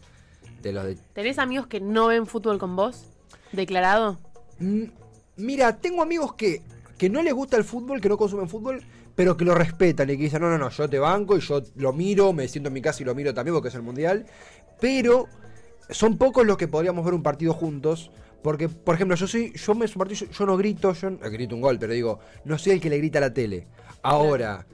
de 0.62 0.74
los 0.74 0.84
de... 0.84 0.98
¿Tenés 1.14 1.40
amigos 1.40 1.68
que 1.68 1.80
no 1.80 2.08
ven 2.08 2.26
fútbol 2.28 2.60
con 2.60 2.76
vos? 2.76 3.06
¿Declarado? 3.54 4.20
Mm, 4.60 4.84
Mira, 5.38 5.78
tengo 5.78 6.02
amigos 6.02 6.34
que, 6.34 6.62
que 6.98 7.10
no 7.10 7.24
les 7.24 7.34
gusta 7.34 7.56
el 7.56 7.64
fútbol, 7.64 8.02
que 8.02 8.10
no 8.10 8.18
consumen 8.18 8.50
fútbol, 8.50 8.84
pero 9.16 9.38
que 9.38 9.46
lo 9.46 9.56
respetan 9.56 10.10
y 10.10 10.18
que 10.18 10.24
dicen, 10.24 10.42
no, 10.42 10.50
no, 10.50 10.58
no, 10.58 10.70
yo 10.70 10.90
te 10.90 11.00
banco 11.00 11.38
y 11.38 11.40
yo 11.40 11.64
lo 11.78 11.94
miro, 11.94 12.34
me 12.34 12.46
siento 12.50 12.68
en 12.68 12.74
mi 12.74 12.82
casa 12.82 13.04
y 13.04 13.06
lo 13.06 13.16
miro 13.16 13.34
también 13.34 13.56
porque 13.56 13.70
es 13.70 13.76
el 13.76 13.82
Mundial. 13.82 14.26
Pero 14.82 15.28
son 15.90 16.18
pocos 16.18 16.46
los 16.46 16.58
que 16.58 16.68
podríamos 16.68 17.06
ver 17.06 17.14
un 17.14 17.24
partido 17.24 17.54
juntos. 17.54 18.12
Porque, 18.44 18.68
por 18.68 18.96
ejemplo, 18.96 19.16
yo 19.16 19.28
soy, 19.28 19.54
yo 19.54 19.76
me 19.76 19.88
yo, 19.88 20.26
yo 20.26 20.46
no 20.46 20.58
grito, 20.58 20.92
yo 20.92 21.10
no- 21.10 21.20
grito 21.30 21.56
un 21.56 21.62
gol, 21.62 21.80
pero 21.80 21.94
digo, 21.94 22.20
no 22.44 22.58
soy 22.58 22.74
el 22.74 22.82
que 22.82 22.90
le 22.90 22.98
grita 22.98 23.20
a 23.20 23.22
la 23.22 23.34
tele. 23.34 23.66
Ahora, 24.02 24.66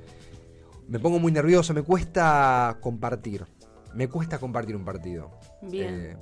me 0.88 1.00
pongo 1.00 1.20
muy 1.20 1.32
nervioso, 1.32 1.74
me 1.74 1.82
cuesta 1.84 2.77
compartir. 2.82 3.46
Me 3.94 4.08
cuesta 4.10 4.39
compartir 4.39 4.75
un 4.75 4.84
partido. 4.86 5.32
Bien. 5.62 5.94
Eh, 6.12 6.18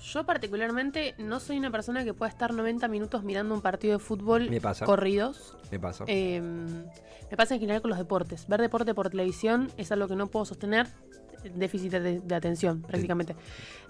Yo 0.00 0.24
particularmente 0.24 1.14
no 1.18 1.40
soy 1.40 1.58
una 1.58 1.70
persona 1.72 2.04
que 2.04 2.14
pueda 2.14 2.30
estar 2.30 2.54
90 2.54 2.86
minutos 2.88 3.24
mirando 3.24 3.54
un 3.54 3.60
partido 3.60 3.94
de 3.94 4.04
fútbol 4.04 4.48
Me 4.50 4.60
pasa. 4.60 4.84
corridos. 4.86 5.56
me 5.70 5.80
pasa. 5.80 6.04
Eh, 6.06 6.40
me 6.40 7.36
pasa 7.36 7.54
en 7.54 7.60
general 7.60 7.82
con 7.82 7.88
los 7.90 7.98
deportes. 7.98 8.46
Ver 8.46 8.60
deporte 8.60 8.94
por 8.94 9.10
televisión 9.10 9.70
es 9.76 9.90
algo 9.90 10.06
que 10.06 10.14
no 10.16 10.28
puedo 10.28 10.44
sostener. 10.44 10.86
Déficit 11.54 11.92
de, 11.92 12.20
de 12.20 12.34
atención, 12.34 12.82
prácticamente. 12.82 13.36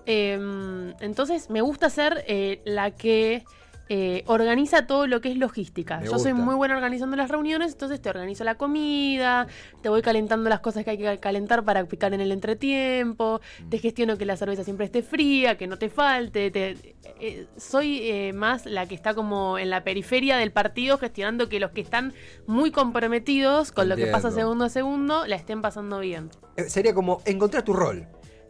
Eh, 0.04 0.92
entonces, 1.00 1.48
me 1.50 1.60
gusta 1.62 1.88
ser 1.90 2.22
eh, 2.28 2.60
la 2.64 2.90
que 2.92 3.44
eh, 3.88 4.24
organiza 4.26 4.86
todo 4.86 5.06
lo 5.06 5.20
que 5.20 5.30
es 5.30 5.36
logística. 5.36 5.98
Me 5.98 6.06
Yo 6.06 6.18
soy 6.18 6.34
muy 6.34 6.54
buena 6.56 6.74
organizando 6.74 7.16
las 7.16 7.30
reuniones, 7.30 7.72
entonces 7.72 8.00
te 8.02 8.10
organizo 8.10 8.42
la 8.44 8.56
comida, 8.56 9.46
te 9.82 9.88
voy 9.88 10.02
calentando 10.02 10.50
las 10.50 10.60
cosas 10.60 10.84
que 10.84 10.90
hay 10.90 10.98
que 10.98 11.18
calentar 11.18 11.64
para 11.64 11.84
picar 11.84 12.12
en 12.12 12.20
el 12.20 12.32
entretiempo, 12.32 13.40
Mm. 13.64 13.68
te 13.68 13.78
gestiono 13.78 14.18
que 14.18 14.26
la 14.26 14.36
cerveza 14.36 14.64
siempre 14.64 14.86
esté 14.86 15.02
fría, 15.02 15.56
que 15.56 15.66
no 15.66 15.78
te 15.78 15.88
falte. 15.88 16.50
te- 16.50 16.96
eh, 17.20 17.46
soy 17.56 18.00
eh, 18.02 18.32
más 18.32 18.66
la 18.66 18.86
que 18.86 18.94
está 18.94 19.14
como 19.14 19.58
en 19.58 19.70
la 19.70 19.84
periferia 19.84 20.36
del 20.36 20.50
partido, 20.52 20.98
gestionando 20.98 21.48
que 21.48 21.60
los 21.60 21.70
que 21.70 21.80
están 21.80 22.12
muy 22.46 22.70
comprometidos 22.70 23.72
con 23.72 23.88
lo 23.88 23.96
que 23.96 24.06
pasa 24.08 24.30
segundo 24.30 24.64
a 24.64 24.68
segundo 24.68 25.26
la 25.26 25.36
estén 25.36 25.62
pasando 25.62 26.00
bien. 26.00 26.30
Eh, 26.56 26.64
Sería 26.64 26.92
como 26.94 27.22
encontrar 27.24 27.62
tu 27.62 27.72
rol. 27.72 28.06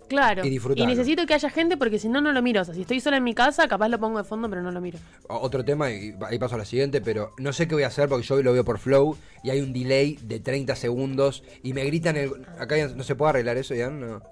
Claro. 0.09 0.45
Y 0.45 0.47
Y, 0.47 0.51
disfrutarlo. 0.51 0.89
necesito 0.89 1.27
que 1.27 1.35
haya 1.35 1.51
gente 1.51 1.77
porque 1.77 1.99
si 1.99 2.09
no, 2.09 2.21
no 2.21 2.33
lo 2.33 2.41
miro. 2.43 2.63
O 2.63 2.65
sea, 2.65 2.75
si 2.75 2.83
estoy 2.83 3.01
sola 3.01 3.17
en 3.17 3.25
mi 3.25 3.35
casa, 3.35 3.67
capaz 3.69 3.89
lo 3.89 3.99
pongo 3.99 4.19
de 4.19 4.25
fondo, 4.25 4.49
pero 4.49 4.63
no 4.63 4.71
lo 4.71 4.81
miro. 4.81 4.99
Otro 5.29 5.65
tema, 5.65 5.91
y 5.91 6.15
ahí 6.29 6.39
paso 6.39 6.55
a 6.55 6.59
la 6.59 6.65
siguiente, 6.65 7.01
pero 7.01 7.33
no 7.39 7.53
sé 7.53 7.67
qué 7.67 7.75
voy 7.75 7.83
a 7.85 7.89
hacer 7.89 8.09
porque 8.09 8.27
yo 8.27 8.41
lo 8.43 8.53
veo 8.53 8.65
por 8.65 8.79
Flow 8.79 9.17
y 9.43 9.51
hay 9.51 9.61
un 9.61 9.73
delay 9.73 10.19
de 10.23 10.39
30 10.41 10.77
segundos 10.77 11.43
y 11.63 11.73
me 11.73 11.85
gritan 11.85 12.17
el... 12.17 12.31
Acá 12.59 12.77
ya 12.77 12.89
no 12.89 13.03
se 13.03 13.15
puede 13.17 13.31
arreglar 13.31 13.57
eso, 13.57 13.75
ya 13.75 13.91
no. 13.91 14.23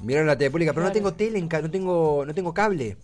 Miran 0.00 0.26
la 0.26 0.36
tele 0.36 0.50
pública, 0.50 0.72
pero 0.72 0.84
no 0.86 0.92
tengo 0.92 1.14
tele, 1.14 1.38
en 1.38 1.46
ca- 1.48 1.62
no 1.62 1.70
tengo, 1.70 2.24
no 2.26 2.34
tengo 2.34 2.52
cable. 2.52 2.96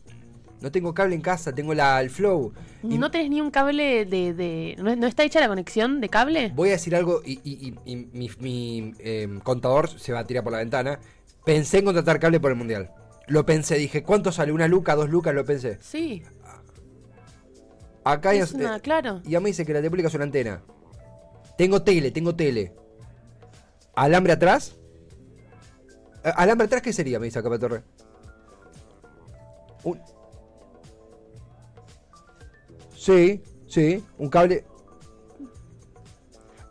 No 0.60 0.72
tengo 0.72 0.92
cable 0.92 1.14
en 1.14 1.20
casa, 1.20 1.54
tengo 1.54 1.72
la, 1.72 2.00
el 2.00 2.10
Flow. 2.10 2.52
Y 2.82 2.98
¿No 2.98 3.10
tenés 3.10 3.30
ni 3.30 3.40
un 3.40 3.50
cable 3.50 4.04
de... 4.04 4.34
de- 4.34 4.76
¿no, 4.78 4.94
no 4.96 5.06
está 5.06 5.22
hecha 5.22 5.38
la 5.40 5.46
conexión 5.48 6.00
de 6.00 6.08
cable? 6.08 6.50
Voy 6.54 6.70
a 6.70 6.72
decir 6.72 6.96
algo 6.96 7.20
y, 7.24 7.34
y- 7.44 7.68
y- 7.68 7.92
y 7.92 7.96
mi, 8.12 8.30
mi, 8.40 8.94
eh, 8.98 9.38
contador 9.44 9.88
se 9.88 10.12
va 10.12 10.20
a 10.20 10.24
tirar 10.24 10.42
por 10.42 10.52
la 10.52 10.58
ventana. 10.58 10.98
Pensé 11.44 11.78
en 11.78 11.84
contratar 11.84 12.18
cable 12.18 12.40
por 12.40 12.50
el 12.50 12.56
Mundial. 12.56 12.90
Lo 13.28 13.46
pensé, 13.46 13.76
dije, 13.76 14.02
¿cuánto 14.02 14.32
sale? 14.32 14.50
¿Una 14.52 14.66
luca, 14.66 14.96
dos 14.96 15.08
lucas? 15.10 15.32
Lo 15.34 15.44
pensé. 15.44 15.78
Sí. 15.80 16.24
Acá 18.04 18.34
Es 18.34 18.50
ya- 18.52 18.56
una- 18.56 18.76
eh, 18.76 18.80
claro. 18.80 19.20
Y 19.24 19.34
a 19.36 19.40
mí 19.40 19.46
dice 19.50 19.64
que 19.64 19.72
la 19.72 19.78
tele 19.78 19.90
pública 19.90 20.08
es 20.08 20.14
una 20.14 20.24
antena. 20.24 20.62
Tengo 21.56 21.82
tele, 21.82 22.10
tengo 22.10 22.34
tele. 22.34 22.72
¿Alambre 23.94 24.32
atrás? 24.32 24.76
¿Alambre 26.22 26.66
atrás 26.66 26.82
qué 26.82 26.92
sería? 26.92 27.18
Me 27.20 27.26
dice 27.26 27.38
acá 27.38 27.58
Torre. 27.58 27.82
Un... 29.84 30.00
Sí, 33.08 33.42
sí, 33.66 34.04
un 34.18 34.28
cable. 34.28 34.66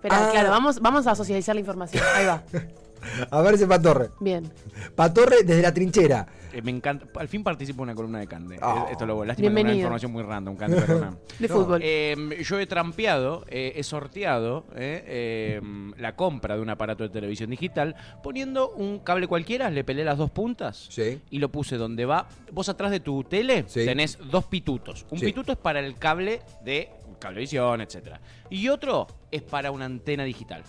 Pero 0.04 0.14
Ah. 0.16 0.30
claro, 0.32 0.52
vamos, 0.52 0.80
vamos 0.80 1.08
a 1.08 1.16
socializar 1.16 1.56
la 1.56 1.62
información. 1.62 2.04
Ahí 2.16 2.28
va. 2.28 2.44
A 3.32 3.42
ver 3.42 3.56
ese 3.56 3.68
Patorre. 3.68 4.10
Bien. 4.20 4.52
Patorre 4.96 5.44
desde 5.44 5.62
la 5.62 5.74
trinchera. 5.74 6.28
Eh, 6.54 6.62
me 6.62 6.72
encanta. 6.72 7.06
Al 7.20 7.28
fin 7.28 7.44
participo 7.44 7.84
en 7.84 7.90
una 7.90 7.96
columna 7.96 8.20
de 8.20 8.28
Cande. 8.28 8.56
Eh, 8.56 8.60
Esto 8.92 9.06
lo 9.06 9.24
lástima 9.26 9.26
que 9.26 9.32
es 9.32 9.38
una 9.40 9.40
Bienvenido. 9.56 9.76
información 9.78 10.12
muy 10.12 10.24
random, 10.24 10.56
Cande, 10.56 10.82
perdona. 10.82 11.18
De 11.40 11.48
No. 11.48 11.54
fútbol. 11.56 11.82
Eh, 11.84 12.16
yo 12.44 12.60
he 12.60 12.66
trampeado, 12.68 13.46
eh, 13.50 13.74
he 13.76 13.84
sorteado 13.84 14.66
eh, 14.76 15.04
eh, 15.08 15.62
la 15.98 16.16
compra 16.16 16.56
de 16.56 16.62
un 16.62 16.70
aparato 16.70 17.04
de 17.04 17.10
televisión 17.10 17.50
digital 17.50 17.96
poniendo 18.24 18.72
un 18.72 19.00
cable 19.00 19.28
cualquiera, 19.28 19.70
le 19.70 19.84
pelé 19.84 20.04
las 20.04 20.18
dos 20.18 20.32
puntas 20.32 20.88
Sí. 20.90 21.22
y 21.30 21.40
lo 21.40 21.50
puse 21.50 21.78
donde 21.78 22.06
va. 22.06 22.28
Vos 22.52 22.70
atrás 22.70 22.92
de 22.92 23.00
tu 23.02 23.24
tele 23.24 23.66
Sí. 23.68 23.86
tenés 23.86 24.18
dos 24.32 24.46
pitutos. 24.46 25.06
Un 25.12 25.20
Sí. 25.20 25.26
pituto 25.28 25.52
es 25.52 25.58
para 25.58 25.80
el 25.80 25.96
cable 25.98 26.42
de 26.64 26.90
cablevisión, 27.20 27.82
etcétera. 27.82 28.20
Y 28.50 28.70
otro 28.70 29.08
es 29.32 29.42
para 29.42 29.72
una 29.72 29.86
antena 29.86 30.24
digital. 30.24 30.64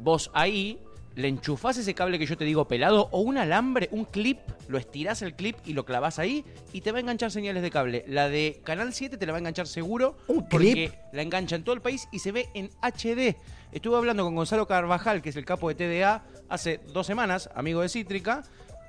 Vos 0.00 0.30
ahí 0.32 0.78
le 1.16 1.28
enchufás 1.28 1.76
ese 1.76 1.94
cable 1.94 2.18
que 2.18 2.26
yo 2.26 2.36
te 2.36 2.44
digo 2.44 2.66
pelado 2.68 3.08
o 3.10 3.20
un 3.20 3.36
alambre, 3.36 3.88
un 3.92 4.04
clip, 4.04 4.38
lo 4.68 4.78
estirás 4.78 5.22
el 5.22 5.34
clip 5.34 5.56
y 5.64 5.72
lo 5.72 5.84
clavás 5.84 6.18
ahí 6.18 6.44
y 6.72 6.80
te 6.80 6.92
va 6.92 6.98
a 6.98 7.00
enganchar 7.00 7.30
señales 7.30 7.62
de 7.62 7.70
cable. 7.70 8.04
La 8.06 8.28
de 8.28 8.60
Canal 8.64 8.92
7 8.92 9.16
te 9.16 9.26
la 9.26 9.32
va 9.32 9.38
a 9.38 9.40
enganchar 9.40 9.66
seguro 9.66 10.16
¿Un 10.28 10.48
porque 10.48 10.72
clip? 10.72 10.94
la 11.12 11.22
engancha 11.22 11.56
en 11.56 11.64
todo 11.64 11.74
el 11.74 11.80
país 11.80 12.08
y 12.12 12.20
se 12.20 12.32
ve 12.32 12.48
en 12.54 12.70
HD. 12.80 13.36
Estuve 13.72 13.96
hablando 13.96 14.24
con 14.24 14.34
Gonzalo 14.34 14.66
Carvajal, 14.66 15.22
que 15.22 15.30
es 15.30 15.36
el 15.36 15.44
capo 15.44 15.68
de 15.68 15.74
TDA, 15.74 16.24
hace 16.48 16.80
dos 16.92 17.06
semanas, 17.06 17.50
amigo 17.54 17.82
de 17.82 17.88
Cítrica, 17.88 18.42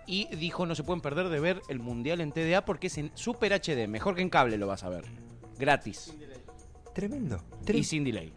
y 0.05 0.27
dijo 0.35 0.65
no 0.65 0.75
se 0.75 0.83
pueden 0.83 1.01
perder 1.01 1.29
de 1.29 1.39
ver 1.39 1.61
el 1.69 1.79
Mundial 1.79 2.21
en 2.21 2.31
TDA 2.31 2.65
porque 2.65 2.87
es 2.87 2.97
en 2.97 3.11
Super 3.15 3.51
HD, 3.53 3.87
mejor 3.87 4.15
que 4.15 4.21
en 4.21 4.29
cable 4.29 4.57
lo 4.57 4.67
vas 4.67 4.83
a 4.83 4.89
ver. 4.89 5.05
Gratis. 5.59 6.13
Tremendo. 6.93 7.41
Y 7.67 7.83
sin 7.83 8.03
delay. 8.03 8.33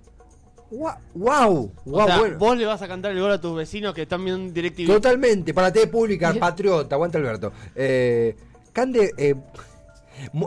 ¡Wow! 0.70 0.90
O 1.14 1.70
¡Wow! 1.84 2.06
sea, 2.06 2.18
bueno. 2.18 2.38
vos 2.38 2.56
le 2.56 2.66
vas 2.66 2.82
a 2.82 2.88
cantar 2.88 3.12
el 3.12 3.20
gol 3.20 3.30
a 3.32 3.40
tus 3.40 3.54
vecinos 3.56 3.94
que 3.94 4.02
están 4.02 4.24
viendo 4.24 4.52
DirecTV. 4.52 4.86
Totalmente, 4.86 5.54
para 5.54 5.68
la 5.68 5.72
TV 5.72 5.86
pública, 5.86 6.34
patriota, 6.38 6.94
aguanta 6.96 7.18
Alberto. 7.18 7.52
Eh, 7.74 8.34
Cande, 8.72 9.12
eh, 9.16 9.34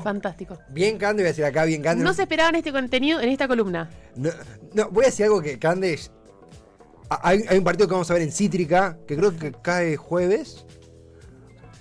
Fantástico. 0.04 0.58
bien 0.70 0.98
Cande, 0.98 1.24
voy 1.24 1.28
a 1.28 1.32
decir 1.32 1.46
acá, 1.46 1.64
bien 1.66 1.82
Cande. 1.82 2.04
No 2.04 2.14
se 2.14 2.24
esperaban 2.24 2.56
este 2.56 2.72
contenido 2.72 3.20
en 3.22 3.30
esta 3.30 3.48
columna. 3.48 3.90
No, 4.16 4.30
no, 4.74 4.90
voy 4.90 5.04
a 5.04 5.08
decir 5.08 5.26
algo 5.26 5.42
que 5.42 5.58
Cande. 5.60 5.98
Hay, 7.10 7.44
hay 7.48 7.58
un 7.58 7.64
partido 7.64 7.88
que 7.88 7.94
vamos 7.94 8.10
a 8.12 8.14
ver 8.14 8.24
en 8.24 8.32
Cítrica, 8.32 8.98
que 9.08 9.16
creo 9.16 9.38
que 9.38 9.54
cae 9.54 9.96
jueves. 9.96 10.66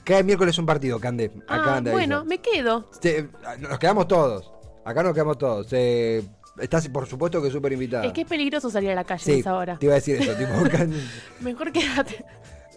Cae 0.04 0.22
miércoles 0.22 0.56
un 0.58 0.66
partido, 0.66 1.00
Cande. 1.00 1.32
Acá 1.48 1.64
Ah, 1.74 1.76
anda 1.78 1.90
bueno, 1.90 2.24
me 2.24 2.38
quedo. 2.38 2.88
Se- 3.00 3.28
nos 3.58 3.78
quedamos 3.80 4.06
todos. 4.06 4.52
Acá 4.84 5.02
nos 5.02 5.12
quedamos 5.14 5.36
todos. 5.36 5.66
Eh, 5.72 6.22
estás, 6.60 6.88
por 6.88 7.06
supuesto, 7.06 7.42
que 7.42 7.50
súper 7.50 7.72
invitada. 7.72 8.04
Es 8.06 8.12
que 8.12 8.22
es 8.22 8.26
peligroso 8.26 8.70
salir 8.70 8.90
a 8.90 8.94
la 8.94 9.04
calle 9.04 9.24
sí, 9.24 9.32
a 9.32 9.36
esa 9.36 9.54
hora. 9.56 9.78
te 9.78 9.86
iba 9.86 9.94
a 9.94 9.96
decir 9.96 10.20
eso. 10.20 10.32
tipo, 10.34 10.52
Mejor 11.40 11.72
quédate. 11.72 12.24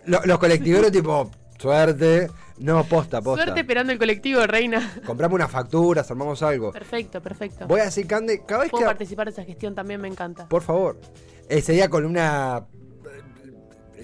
Lo- 0.05 0.21
los 0.25 0.39
colectiveros, 0.39 0.91
tipo, 0.91 1.29
suerte. 1.57 2.29
No, 2.57 2.83
posta, 2.83 3.21
posta. 3.21 3.43
Suerte 3.45 3.61
esperando 3.61 3.93
el 3.93 3.99
colectivo, 3.99 4.45
reina. 4.45 4.99
Compramos 5.05 5.35
unas 5.35 5.49
facturas, 5.51 6.09
armamos 6.11 6.41
algo. 6.43 6.71
Perfecto, 6.73 7.21
perfecto. 7.21 7.67
Voy 7.67 7.79
a 7.79 7.85
decir, 7.85 8.05
Cande, 8.05 8.43
cada 8.45 8.61
vez 8.63 8.71
Puedo 8.71 8.83
que. 8.83 8.87
participar 8.87 9.27
de 9.27 9.31
esa 9.31 9.43
gestión 9.45 9.75
también, 9.75 10.01
me 10.01 10.07
encanta. 10.09 10.47
Por 10.49 10.61
favor. 10.61 10.99
Ese 11.47 11.71
día 11.73 11.89
con 11.89 12.05
una. 12.05 12.65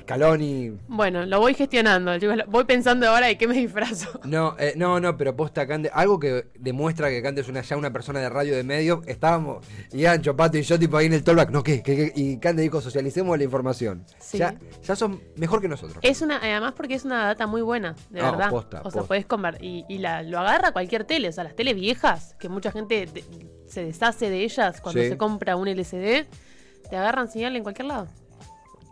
Scaloni. 0.05 0.77
Bueno, 0.87 1.25
lo 1.25 1.39
voy 1.39 1.53
gestionando. 1.55 2.17
chicos. 2.19 2.37
Voy 2.47 2.63
pensando 2.65 3.09
ahora 3.09 3.27
de 3.27 3.37
qué 3.37 3.47
me 3.47 3.55
disfrazo. 3.55 4.19
No, 4.25 4.55
eh, 4.59 4.73
no, 4.75 4.99
no, 4.99 5.17
pero 5.17 5.35
posta 5.35 5.65
Cande. 5.67 5.89
Algo 5.93 6.19
que 6.19 6.47
demuestra 6.59 7.09
que 7.09 7.21
Cande 7.21 7.41
es 7.41 7.47
una, 7.49 7.61
ya 7.61 7.77
una 7.77 7.91
persona 7.91 8.19
de 8.19 8.29
radio 8.29 8.55
de 8.55 8.63
medio. 8.63 9.01
Estábamos, 9.07 9.65
y 9.91 10.05
Ancho, 10.05 10.35
Pato 10.35 10.57
y 10.57 10.61
yo, 10.63 10.77
tipo 10.79 10.97
ahí 10.97 11.05
en 11.07 11.13
el 11.13 11.23
tollback. 11.23 11.49
No, 11.51 11.63
¿qué? 11.63 11.81
¿Qué, 11.83 11.95
qué? 11.95 12.11
Y 12.15 12.37
Cande 12.37 12.61
dijo, 12.63 12.81
socialicemos 12.81 13.37
la 13.37 13.43
información. 13.43 14.05
Sí. 14.19 14.37
Ya, 14.37 14.55
ya 14.83 14.95
son 14.95 15.21
mejor 15.37 15.61
que 15.61 15.67
nosotros. 15.67 15.97
Es 16.01 16.21
una, 16.21 16.37
además 16.37 16.73
porque 16.75 16.95
es 16.95 17.05
una 17.05 17.25
data 17.25 17.47
muy 17.47 17.61
buena, 17.61 17.95
de 18.09 18.21
No, 18.21 18.31
verdad. 18.31 18.49
posta, 18.49 18.81
o 18.83 18.91
sea, 18.91 19.03
podés 19.03 19.25
conver 19.25 19.57
y, 19.63 19.85
y 19.89 19.97
la, 19.99 20.21
lo 20.23 20.39
agarra 20.39 20.71
cualquier 20.71 21.03
tele, 21.05 21.29
o 21.29 21.31
sea, 21.31 21.43
las 21.43 21.55
teles 21.55 21.75
viejas, 21.75 22.35
que 22.39 22.49
mucha 22.49 22.71
gente 22.71 23.07
se 23.67 23.83
deshace 23.83 24.29
de 24.29 24.43
ellas 24.43 24.81
cuando 24.81 25.01
Sí. 25.01 25.09
se 25.09 25.17
compra 25.17 25.55
un 25.55 25.67
LCD, 25.67 26.25
te 26.89 26.95
agarran 26.97 27.29
señal 27.29 27.55
en 27.55 27.63
cualquier 27.63 27.87
lado. 27.87 28.07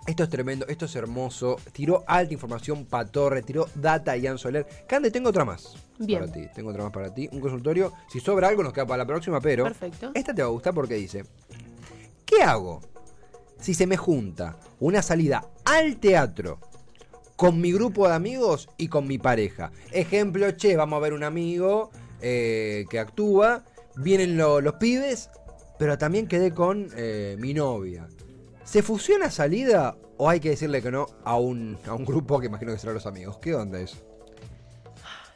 Esto 0.05 0.24
es 0.24 0.29
tremendo, 0.29 0.65
esto 0.67 0.86
es 0.86 0.95
hermoso. 0.98 1.55
Tiró 1.72 2.03
alta 2.07 2.33
información 2.33 2.86
Patorre, 2.86 3.41
tiró 3.41 3.67
data 3.75 4.17
Ian 4.17 4.38
Soler. 4.38 4.67
Cande, 4.88 5.12
tengo 5.12 5.29
otra 5.29 5.45
más. 5.45 5.75
Bien. 5.98 6.19
Para 6.19 6.31
ti, 6.33 6.41
tengo 6.53 6.72
otra 6.72 6.83
más 6.83 6.91
para 6.91 7.13
ti. 7.13 7.29
Un 7.31 7.39
consultorio. 7.39 7.93
Si 8.12 8.19
sobra 8.19 8.50
algo, 8.50 8.63
nos 8.63 8.74
queda 8.74 8.86
para 8.86 9.03
la 9.03 9.07
próxima, 9.07 9.39
pero. 9.39 9.63
Perfecto. 9.63 10.12
Esta 10.13 10.33
te 10.36 10.41
va 10.41 10.50
a 10.50 10.51
gustar 10.51 10.74
porque 10.74 10.95
dice: 10.95 11.24
¿Qué 12.25 12.43
hago 12.43 12.81
si 13.60 13.74
se 13.74 13.88
me 13.88 13.95
junta 13.95 14.57
una 14.79 15.01
salida 15.01 15.48
al 15.63 15.95
teatro 15.98 16.60
con 17.38 17.62
mi 17.62 17.72
grupo 17.72 18.05
de 18.10 18.15
amigos 18.15 18.67
y 18.77 18.89
con 18.89 19.07
mi 19.07 19.17
pareja? 19.19 19.72
Ejemplo, 19.93 20.51
che, 20.57 20.75
vamos 20.75 20.98
a 20.98 21.00
ver 21.01 21.13
un 21.13 21.24
amigo 21.24 21.91
eh, 22.19 22.83
que 22.89 23.00
actúa, 23.00 23.63
vienen 23.95 24.36
lo- 24.36 24.60
los 24.60 24.74
pibes, 24.75 25.29
pero 25.79 25.98
también 25.98 26.27
quedé 26.27 26.53
con 26.53 26.89
eh, 26.98 27.38
mi 27.39 27.53
novia. 27.53 28.05
¿Se 28.63 28.82
fusiona 28.82 29.29
salida 29.29 29.96
o 30.17 30.29
hay 30.29 30.39
que 30.39 30.50
decirle 30.50 30.82
que 30.82 30.91
no 30.91 31.05
a 31.24 31.38
un, 31.38 31.77
a 31.86 31.93
un 31.93 32.05
grupo 32.05 32.39
que 32.39 32.48
imagino 32.48 32.72
que 32.72 32.79
serán 32.79 32.96
los 32.96 33.05
amigos? 33.05 33.38
¿Qué 33.38 33.53
onda 33.55 33.79
eso? 33.79 33.98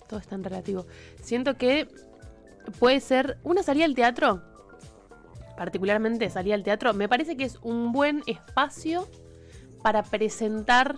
Todo 0.08 0.20
es 0.20 0.28
tan 0.28 0.44
relativo. 0.44 0.86
Siento 1.22 1.58
que 1.58 1.88
puede 2.80 3.00
ser 3.02 3.38
una 3.44 3.64
salida 3.64 3.86
al 3.86 3.96
teatro, 3.96 4.42
particularmente 5.58 6.30
salida 6.30 6.56
al 6.56 6.64
teatro, 6.64 6.94
me 6.94 7.10
parece 7.10 7.36
que 7.36 7.44
es 7.44 7.58
un 7.62 7.92
buen 7.92 8.24
espacio 8.28 9.08
para 9.84 10.04
presentar. 10.04 10.96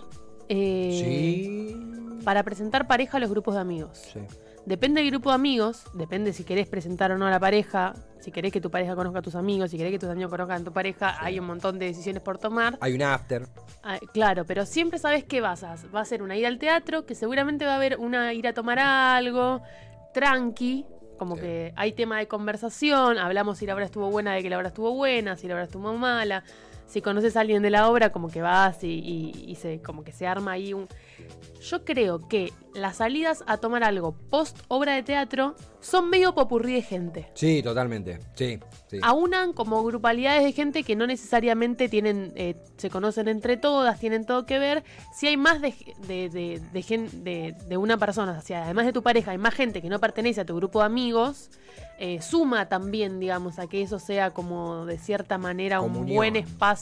eh, 0.48 1.02
sí. 1.04 1.76
Para 2.24 2.42
presentar 2.42 2.86
pareja 2.86 3.16
a 3.16 3.20
los 3.20 3.30
grupos 3.30 3.54
de 3.54 3.60
amigos. 3.60 3.98
Sí. 4.12 4.20
Depende 4.66 5.00
del 5.00 5.10
grupo 5.10 5.30
de 5.30 5.34
amigos, 5.36 5.84
depende 5.94 6.32
si 6.32 6.44
querés 6.44 6.68
presentar 6.68 7.10
o 7.12 7.18
no 7.18 7.26
a 7.26 7.30
la 7.30 7.40
pareja, 7.40 7.94
si 8.20 8.30
querés 8.30 8.52
que 8.52 8.60
tu 8.60 8.70
pareja 8.70 8.94
conozca 8.94 9.20
a 9.20 9.22
tus 9.22 9.34
amigos, 9.34 9.70
si 9.70 9.78
querés 9.78 9.92
que 9.92 9.98
tus 9.98 10.08
amigos 10.10 10.30
conozcan 10.30 10.60
a 10.60 10.64
tu 10.64 10.72
pareja, 10.72 11.16
hay 11.18 11.38
un 11.38 11.46
montón 11.46 11.78
de 11.78 11.86
decisiones 11.86 12.22
por 12.22 12.38
tomar. 12.38 12.76
Hay 12.80 12.94
un 12.94 13.02
after. 13.02 13.46
Ah, 13.82 13.98
claro, 14.12 14.44
pero 14.44 14.66
siempre 14.66 14.98
sabes 14.98 15.24
qué 15.24 15.40
vas 15.40 15.64
a 15.64 15.76
Va 15.94 16.00
a 16.02 16.04
ser 16.04 16.22
una 16.22 16.36
ida 16.36 16.48
al 16.48 16.58
teatro, 16.58 17.06
que 17.06 17.14
seguramente 17.14 17.64
va 17.64 17.72
a 17.72 17.76
haber 17.76 17.98
una 17.98 18.32
ir 18.34 18.46
a 18.46 18.52
tomar 18.52 18.78
algo, 18.78 19.62
tranqui, 20.12 20.84
como 21.18 21.36
Sí. 21.36 21.42
que 21.42 21.72
hay 21.76 21.92
tema 21.92 22.18
de 22.18 22.28
conversación, 22.28 23.18
hablamos 23.18 23.58
si 23.58 23.66
la 23.66 23.74
obra 23.74 23.86
estuvo 23.86 24.10
buena, 24.10 24.34
de 24.34 24.42
que 24.42 24.50
la 24.50 24.58
obra 24.58 24.68
estuvo 24.68 24.92
buena, 24.94 25.36
si 25.36 25.48
la 25.48 25.54
obra 25.54 25.64
estuvo 25.64 25.92
mala. 25.94 26.44
Si 26.90 27.00
conoces 27.02 27.36
a 27.36 27.40
alguien 27.40 27.62
de 27.62 27.70
la 27.70 27.88
obra, 27.88 28.10
como 28.10 28.28
que 28.28 28.42
vas 28.42 28.82
y, 28.82 28.88
y- 28.88 29.44
y 29.46 29.54
se, 29.54 29.80
como 29.80 30.02
que 30.02 30.10
se 30.12 30.26
arma 30.26 30.52
ahí 30.52 30.72
un... 30.74 30.88
Yo 31.62 31.84
creo 31.84 32.26
que 32.26 32.52
las 32.74 32.96
salidas 32.96 33.44
a 33.46 33.58
tomar 33.58 33.84
algo 33.84 34.12
post 34.30 34.58
obra 34.68 34.94
de 34.94 35.02
teatro 35.02 35.54
son 35.80 36.08
medio 36.08 36.34
popurrí 36.34 36.74
de 36.74 36.82
gente 36.82 37.28
Sí, 37.34 37.62
totalmente. 37.62 38.18
Sí, 38.34 38.58
sí. 38.88 38.98
aunan 39.02 39.52
como 39.52 39.82
grupalidades 39.84 40.42
de 40.44 40.52
gente 40.52 40.82
que 40.82 40.96
no 40.96 41.06
necesariamente 41.06 41.88
tienen, 41.88 42.32
eh, 42.36 42.56
se 42.76 42.90
conocen 42.90 43.28
entre 43.28 43.56
todas, 43.56 44.00
tienen 44.00 44.24
todo 44.24 44.46
que 44.46 44.58
ver. 44.58 44.82
Si 45.14 45.26
hay 45.26 45.36
más 45.36 45.60
de, 45.60 45.74
de, 46.08 46.28
de- 46.30 47.54
de 47.68 47.76
una 47.76 47.96
persona, 47.98 48.36
o 48.38 48.42
sea, 48.42 48.64
además 48.64 48.86
de 48.86 48.92
tu 48.92 49.02
pareja, 49.02 49.30
hay 49.32 49.38
más 49.38 49.54
gente 49.54 49.80
que 49.82 49.88
no 49.88 49.98
pertenece 50.00 50.40
a 50.40 50.44
tu 50.46 50.56
grupo 50.56 50.80
de 50.80 50.86
amigos, 50.86 51.50
eh, 51.98 52.22
suma 52.22 52.68
también, 52.68 53.20
digamos, 53.20 53.58
a 53.58 53.66
que 53.66 53.82
eso 53.82 53.98
sea 53.98 54.30
como 54.30 54.86
de 54.86 54.96
cierta 54.98 55.36
manera 55.38 55.80
un 55.82 56.06
buen 56.06 56.36
espacio 56.36 56.79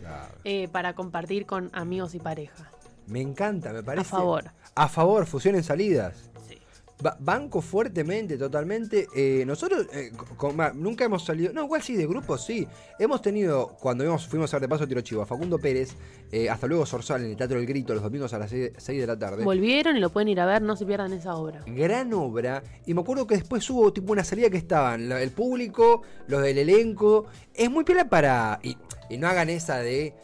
Claro. 0.00 0.34
eh, 0.44 0.68
para 0.72 0.94
compartir 0.94 1.46
con 1.46 1.70
amigos 1.72 2.14
y 2.14 2.18
pareja. 2.18 2.70
Me 3.06 3.20
encanta, 3.20 3.72
me 3.72 3.82
parece. 3.82 4.02
A 4.02 4.04
favor. 4.04 4.44
A 4.74 4.88
favor, 4.88 5.26
fusión 5.26 5.56
en 5.56 5.64
salidas. 5.64 6.30
Sí. 6.48 6.56
Ba- 7.02 7.16
banco 7.18 7.60
fuertemente, 7.60 8.36
totalmente. 8.38 9.08
Eh, 9.16 9.44
nosotros 9.46 9.86
eh, 9.92 10.12
con- 10.36 10.56
nunca 10.74 11.04
hemos 11.06 11.24
salido. 11.24 11.52
No, 11.52 11.64
igual 11.64 11.82
sí, 11.82 11.96
de 11.96 12.06
grupo 12.06 12.38
sí. 12.38 12.68
Hemos 12.98 13.20
tenido, 13.20 13.68
cuando 13.80 14.04
íbamos- 14.04 14.28
fuimos 14.28 14.52
a 14.52 14.58
ver 14.58 14.62
de 14.62 14.68
paso 14.68 14.86
Tiro 14.86 15.00
Chivo, 15.00 15.22
a 15.22 15.26
Facundo 15.26 15.58
Pérez, 15.58 15.96
eh, 16.30 16.48
hasta 16.48 16.66
luego 16.68 16.86
Sorsal 16.86 17.24
en 17.24 17.30
el 17.30 17.36
Teatro 17.36 17.56
del 17.58 17.66
Grito, 17.66 17.94
los 17.94 18.02
domingos 18.02 18.32
a 18.34 18.38
las 18.38 18.50
6 18.50 18.72
de 18.86 19.06
la 19.06 19.18
tarde. 19.18 19.42
Volvieron 19.44 19.96
y 19.96 20.00
lo 20.00 20.10
pueden 20.10 20.28
ir 20.28 20.38
a 20.40 20.46
ver, 20.46 20.62
no 20.62 20.76
se 20.76 20.86
pierdan 20.86 21.12
esa 21.14 21.34
obra. 21.34 21.62
Gran 21.66 22.12
obra. 22.12 22.62
Y 22.86 22.94
me 22.94 23.00
acuerdo 23.00 23.26
que 23.26 23.34
después 23.36 23.68
hubo 23.70 23.92
tipo 23.92 24.12
una 24.12 24.22
salida 24.22 24.50
que 24.50 24.58
estaban 24.58 25.08
la- 25.08 25.20
el 25.22 25.30
público, 25.32 26.02
los 26.28 26.42
del 26.42 26.58
elenco. 26.58 27.26
Es 27.54 27.68
muy 27.70 27.82
pila 27.82 28.08
para. 28.08 28.60
Y, 28.62 28.76
y 29.10 29.18
no 29.18 29.28
hagan 29.28 29.50
esa 29.50 29.78
de. 29.78 30.14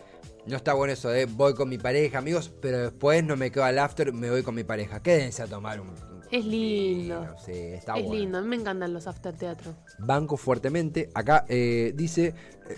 No 0.47 0.57
está 0.57 0.75
bueno 0.75 0.93
eso 0.93 1.09
de 1.09 1.27
voy 1.27 1.55
con 1.55 1.69
mi 1.69 1.77
pareja, 1.77 2.19
amigos, 2.19 2.53
pero 2.63 2.79
después 2.79 3.25
no 3.25 3.37
me 3.37 3.51
quedo 3.51 3.65
al 3.65 3.81
after, 3.81 4.13
me 4.13 4.31
voy 4.31 4.43
con 4.45 4.55
mi 4.55 4.63
pareja. 4.63 5.03
Quédense 5.03 5.43
a 5.43 5.47
tomar 5.49 5.81
un. 5.81 5.89
un 5.89 6.23
Es 6.31 6.45
lindo. 6.45 7.21
vino, 7.21 7.35
Sí, 7.45 7.51
está 7.53 7.97
es 7.97 8.05
bueno. 8.05 8.21
lindo, 8.21 8.39
a 8.39 8.43
mí 8.43 8.47
me 8.49 8.55
encantan 8.57 8.93
los 8.93 9.09
after 9.09 9.35
teatro. 9.37 9.75
Banco 9.99 10.37
fuertemente. 10.37 11.11
Acá 11.15 11.45
eh, 11.49 11.93
dice. 11.97 12.33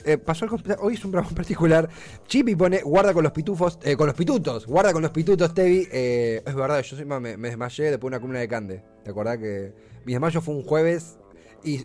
eh, 0.06 0.16
pasó 0.16 0.46
algo. 0.46 0.56
Hoy 0.80 0.94
es 0.94 1.04
un 1.04 1.10
programa 1.10 1.34
particular. 1.36 1.90
Chipi 2.26 2.56
pone 2.56 2.80
guarda 2.80 3.12
con 3.12 3.22
los 3.22 3.32
pitufos. 3.32 3.78
eh, 3.82 3.96
con 3.96 4.06
los 4.06 4.16
pitutos. 4.16 4.66
Guarda 4.66 4.94
con 4.94 5.02
los 5.02 5.10
pitutos, 5.10 5.52
Tevi. 5.52 5.86
Eh, 5.92 6.42
es 6.46 6.54
verdad, 6.54 6.80
yo 6.80 7.20
me, 7.20 7.36
me 7.36 7.48
desmayé 7.50 7.90
después 7.90 8.00
de 8.10 8.16
una 8.16 8.20
columna 8.20 8.40
de 8.40 8.48
Cande. 8.48 8.82
¿Te 9.04 9.10
acordás 9.10 9.36
que 9.36 9.74
mi 10.06 10.14
desmayo 10.14 10.40
fue 10.40 10.54
un 10.54 10.62
jueves? 10.64 11.18
Y 11.64 11.84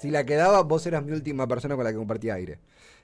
si 0.00 0.10
la 0.10 0.24
quedaba, 0.24 0.62
vos 0.62 0.86
eras 0.86 1.04
mi 1.04 1.12
última 1.12 1.46
persona 1.46 1.74
con 1.76 1.84
la 1.84 1.90
que 1.90 1.98
compartía 1.98 2.32
aire. 2.34 2.60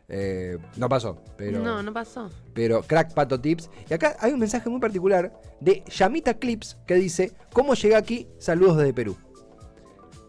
Eh, 0.08 0.58
no 0.76 0.88
pasó, 0.88 1.18
pero. 1.36 1.60
No, 1.60 1.82
no 1.82 1.92
pasó. 1.92 2.30
Pero 2.54 2.82
crack 2.82 3.12
pato 3.12 3.40
tips. 3.40 3.68
Y 3.90 3.94
acá 3.94 4.16
hay 4.20 4.32
un 4.32 4.38
mensaje 4.38 4.68
muy 4.70 4.80
particular 4.80 5.32
de 5.60 5.82
Yamita 5.90 6.34
Clips 6.34 6.76
que 6.86 6.94
dice: 6.94 7.32
¿Cómo 7.52 7.74
llegué 7.74 7.96
aquí? 7.96 8.28
Saludos 8.38 8.76
desde 8.76 8.94
Perú. 8.94 9.16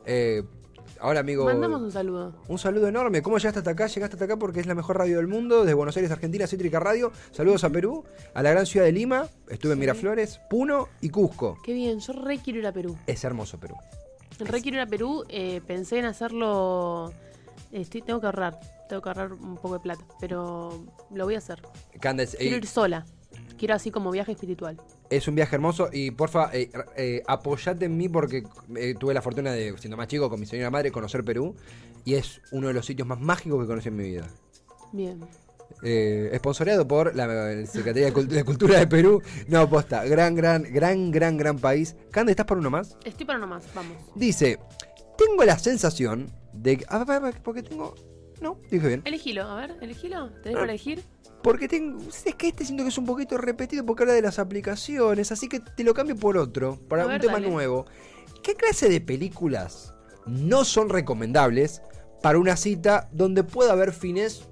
Eh, 0.05 0.43
ahora, 0.99 1.19
amigo. 1.19 1.45
Mandamos 1.45 1.81
un 1.81 1.91
saludo. 1.91 2.41
Un 2.47 2.57
saludo 2.57 2.87
enorme. 2.87 3.21
¿Cómo 3.21 3.37
llegaste 3.37 3.59
hasta 3.59 3.71
acá? 3.71 3.85
Llegaste 3.85 4.15
hasta 4.15 4.25
acá 4.25 4.37
porque 4.37 4.59
es 4.59 4.65
la 4.65 4.73
mejor 4.73 4.97
radio 4.97 5.17
del 5.17 5.27
mundo, 5.27 5.61
desde 5.61 5.75
Buenos 5.75 5.95
Aires, 5.95 6.11
Argentina, 6.11 6.47
Cítrica 6.47 6.79
Radio. 6.79 7.11
Saludos 7.31 7.63
a 7.63 7.69
Perú, 7.69 8.03
a 8.33 8.41
la 8.41 8.49
gran 8.49 8.65
ciudad 8.65 8.85
de 8.85 8.93
Lima. 8.93 9.27
Estuve 9.47 9.73
en. 9.73 9.79
Miraflores, 9.79 10.39
Puno 10.49 10.89
y 11.01 11.09
Cusco. 11.09 11.55
Qué 11.63 11.73
bien, 11.73 11.99
yo 11.99 12.13
re 12.13 12.39
quiero 12.39 12.59
ir 12.59 12.65
a 12.65 12.71
Perú. 12.71 12.97
Es 13.05 13.23
hermoso 13.23 13.59
Perú. 13.59 13.75
Re 14.39 14.61
quiero 14.61 14.77
ir 14.77 14.81
a 14.81 14.87
Perú, 14.87 15.23
eh, 15.29 15.61
pensé 15.65 15.99
en 15.99 16.05
hacerlo... 16.05 17.11
Estoy, 17.77 18.01
tengo 18.01 18.19
que 18.19 18.25
ahorrar, 18.25 18.59
tengo 18.89 19.01
que 19.01 19.09
ahorrar 19.09 19.33
un 19.33 19.55
poco 19.55 19.73
de 19.75 19.79
plata, 19.79 20.03
pero 20.19 20.83
lo 21.13 21.23
voy 21.25 21.35
a 21.35 21.37
hacer. 21.37 21.61
Candace, 21.99 22.37
Quiero 22.37 22.57
ir 22.57 22.67
sola. 22.67 23.05
Quiero 23.57 23.73
así 23.75 23.91
como 23.91 24.11
viaje 24.11 24.31
espiritual. 24.33 24.79
es 25.09 25.27
un 25.27 25.35
viaje 25.35 25.55
hermoso 25.55 25.89
y 25.91 26.11
porfa, 26.11 26.49
eh, 26.53 26.69
eh, 26.95 27.23
apoyate 27.27 27.85
en 27.85 27.97
mí 27.97 28.07
porque 28.07 28.43
eh, 28.75 28.93
tuve 28.99 29.13
la 29.13 29.21
fortuna 29.21 29.51
de, 29.51 29.75
siendo 29.77 29.97
más 29.97 30.07
chico, 30.07 30.29
con 30.29 30.39
mi 30.39 30.45
señora 30.45 30.69
madre, 30.69 30.91
conocer 30.91 31.23
Perú 31.23 31.55
y 32.05 32.13
es 32.15 32.39
uno 32.51 32.67
de 32.67 32.73
los 32.73 32.85
sitios 32.85 33.07
más 33.07 33.19
mágicos 33.19 33.59
que 33.61 33.67
conocí 33.67 33.87
en 33.89 33.95
mi 33.95 34.03
vida. 34.03 34.27
Bien. 34.91 35.19
Eh, 35.83 36.29
esponsoreado 36.33 36.87
por 36.87 37.15
la, 37.15 37.65
Secretaría 37.65 38.05
de 38.07 38.13
Cult- 38.13 38.27
de 38.27 38.43
Cultura 38.43 38.79
de 38.79 38.87
Perú. 38.87 39.21
No, 39.47 39.67
posta, 39.69 40.05
gran, 40.05 40.33
gran, 40.35 40.63
gran, 40.63 41.11
gran, 41.11 41.37
gran 41.37 41.57
país. 41.57 41.95
Cande, 42.11 42.31
¿estás 42.31 42.45
para 42.45 42.59
uno 42.59 42.69
más? 42.69 42.95
Estoy 43.03 43.25
para 43.25 43.39
nomás, 43.39 43.63
vamos. 43.75 43.97
Dice, 44.15 44.59
tengo 45.27 45.43
la 45.43 45.59
sensación 45.59 46.31
de 46.53 46.77
que... 46.77 46.85
A 46.89 47.03
ver, 47.03 47.17
a 47.17 47.19
ver, 47.19 47.35
porque 47.43 47.63
tengo... 47.63 47.95
No, 48.41 48.59
dije 48.69 48.87
bien. 48.87 49.01
Elegilo, 49.05 49.43
a 49.43 49.55
ver, 49.55 49.77
elegilo. 49.81 50.17
Ah. 50.17 50.31
¿Tenés 50.43 50.57
para 50.57 50.71
elegir? 50.71 51.03
Porque 51.41 51.67
tengo... 51.67 51.99
Es 52.07 52.35
que 52.35 52.49
este 52.49 52.65
siento 52.65 52.83
que 52.83 52.89
es 52.89 52.97
un 52.97 53.05
poquito 53.05 53.37
repetido 53.37 53.85
porque 53.85 54.03
habla 54.03 54.13
de 54.13 54.21
las 54.21 54.39
aplicaciones, 54.39 55.31
así 55.31 55.47
que 55.47 55.59
te 55.59 55.83
lo 55.83 55.93
cambio 55.93 56.15
por 56.15 56.37
otro, 56.37 56.79
para 56.87 57.03
A 57.03 57.05
un 57.05 57.11
ver, 57.13 57.21
tema 57.21 57.33
dale. 57.33 57.49
nuevo. 57.49 57.85
¿Qué 58.43 58.55
clase 58.55 58.89
de 58.89 59.01
películas 59.01 59.93
no 60.25 60.65
son 60.65 60.89
recomendables 60.89 61.81
para 62.21 62.37
una 62.37 62.57
cita 62.57 63.09
donde 63.11 63.43
pueda 63.43 63.73
haber 63.73 63.93
fines 63.93 64.43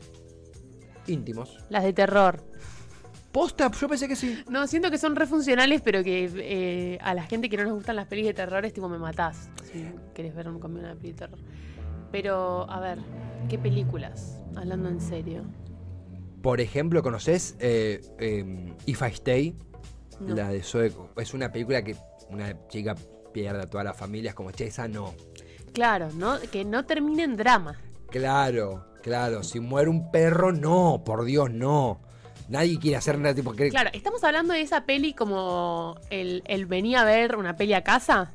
íntimos? 1.08 1.58
Las 1.70 1.84
de 1.84 1.94
terror. 1.94 2.42
Posta, 3.36 3.70
yo 3.70 3.90
pensé 3.90 4.08
que 4.08 4.16
sí. 4.16 4.42
No, 4.50 4.66
siento 4.66 4.90
que 4.90 4.98
son 4.98 5.14
refuncionales, 5.14 5.82
pero 5.82 6.06
que 6.06 6.32
eh, 6.38 6.98
a 7.02 7.14
la 7.14 7.24
gente 7.24 7.50
que 7.50 7.58
no 7.58 7.66
nos 7.66 7.74
gustan 7.74 7.98
las 7.98 8.08
pelis 8.08 8.28
de 8.28 8.34
terror 8.34 8.64
es 8.64 8.72
tipo 8.72 8.88
me 8.88 8.98
matás. 8.98 9.50
Si 9.74 9.86
querés 10.14 10.34
ver 10.34 10.48
un, 10.48 10.58
conmigo 10.58 10.86
una 10.86 10.96
peli 10.96 11.10
de 11.10 11.18
terror. 11.18 11.40
Pero, 12.14 12.66
a 12.72 12.80
ver, 12.80 13.00
¿qué 13.50 13.60
películas? 13.60 14.40
Hablando 14.56 14.88
en 14.88 15.02
serio. 15.02 15.44
Por 16.42 16.62
ejemplo, 16.62 17.04
¿conoces 17.04 17.58
eh, 17.60 18.00
eh, 18.20 18.74
If 18.86 19.02
I 19.02 19.12
Stay? 19.12 19.58
No. 20.22 20.34
La 20.34 20.48
de 20.48 20.64
Zoe. 20.64 20.94
Es 21.18 21.34
una 21.34 21.52
película 21.52 21.84
que 21.84 21.98
una 22.30 22.56
chica 22.70 22.96
pierde 23.34 23.64
a 23.64 23.70
toda 23.70 23.84
la 23.84 23.94
familia. 23.94 24.30
Es 24.30 24.36
como, 24.36 24.52
che, 24.52 24.68
esa 24.68 24.88
no. 24.88 25.14
Claro, 25.74 26.08
¿no? 26.14 26.40
Que 26.54 26.64
no 26.64 26.86
termine 26.86 27.24
en 27.24 27.36
drama. 27.36 27.82
Claro, 28.10 28.86
claro. 29.04 29.44
Si 29.44 29.60
muere 29.60 29.90
un 29.90 30.10
perro, 30.10 30.54
no. 30.54 31.04
Por 31.06 31.26
Dios, 31.26 31.52
no. 31.52 32.05
Nadie 32.50 32.78
quiere 32.80 32.98
hacer 32.98 33.18
nada 33.18 33.34
tipo 33.34 33.54
que. 33.54 33.70
Claro, 33.70 33.90
estamos 33.94 34.24
hablando 34.24 34.54
de 34.54 34.62
esa 34.62 34.86
peli 34.86 35.14
como 35.14 35.96
el, 36.10 36.44
el 36.46 36.66
venía 36.66 37.02
a 37.02 37.06
ver 37.06 37.36
una 37.36 37.56
peli 37.56 37.74
a 37.74 37.84
casa. 37.84 38.32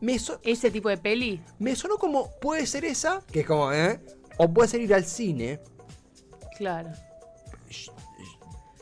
Me, 0.00 0.18
so- 0.18 0.40
Ese 0.42 0.70
tipo 0.70 0.88
de 0.88 0.98
peli. 0.98 1.40
me 1.58 1.74
sonó 1.76 1.96
como, 1.96 2.30
puede 2.40 2.66
ser 2.66 2.84
esa, 2.84 3.22
que 3.32 3.40
es 3.40 3.46
como, 3.46 3.72
¿eh? 3.72 4.00
O 4.38 4.52
puede 4.52 4.68
ser 4.68 4.80
ir 4.80 4.92
al 4.94 5.04
cine. 5.04 5.60
Claro. 6.58 6.90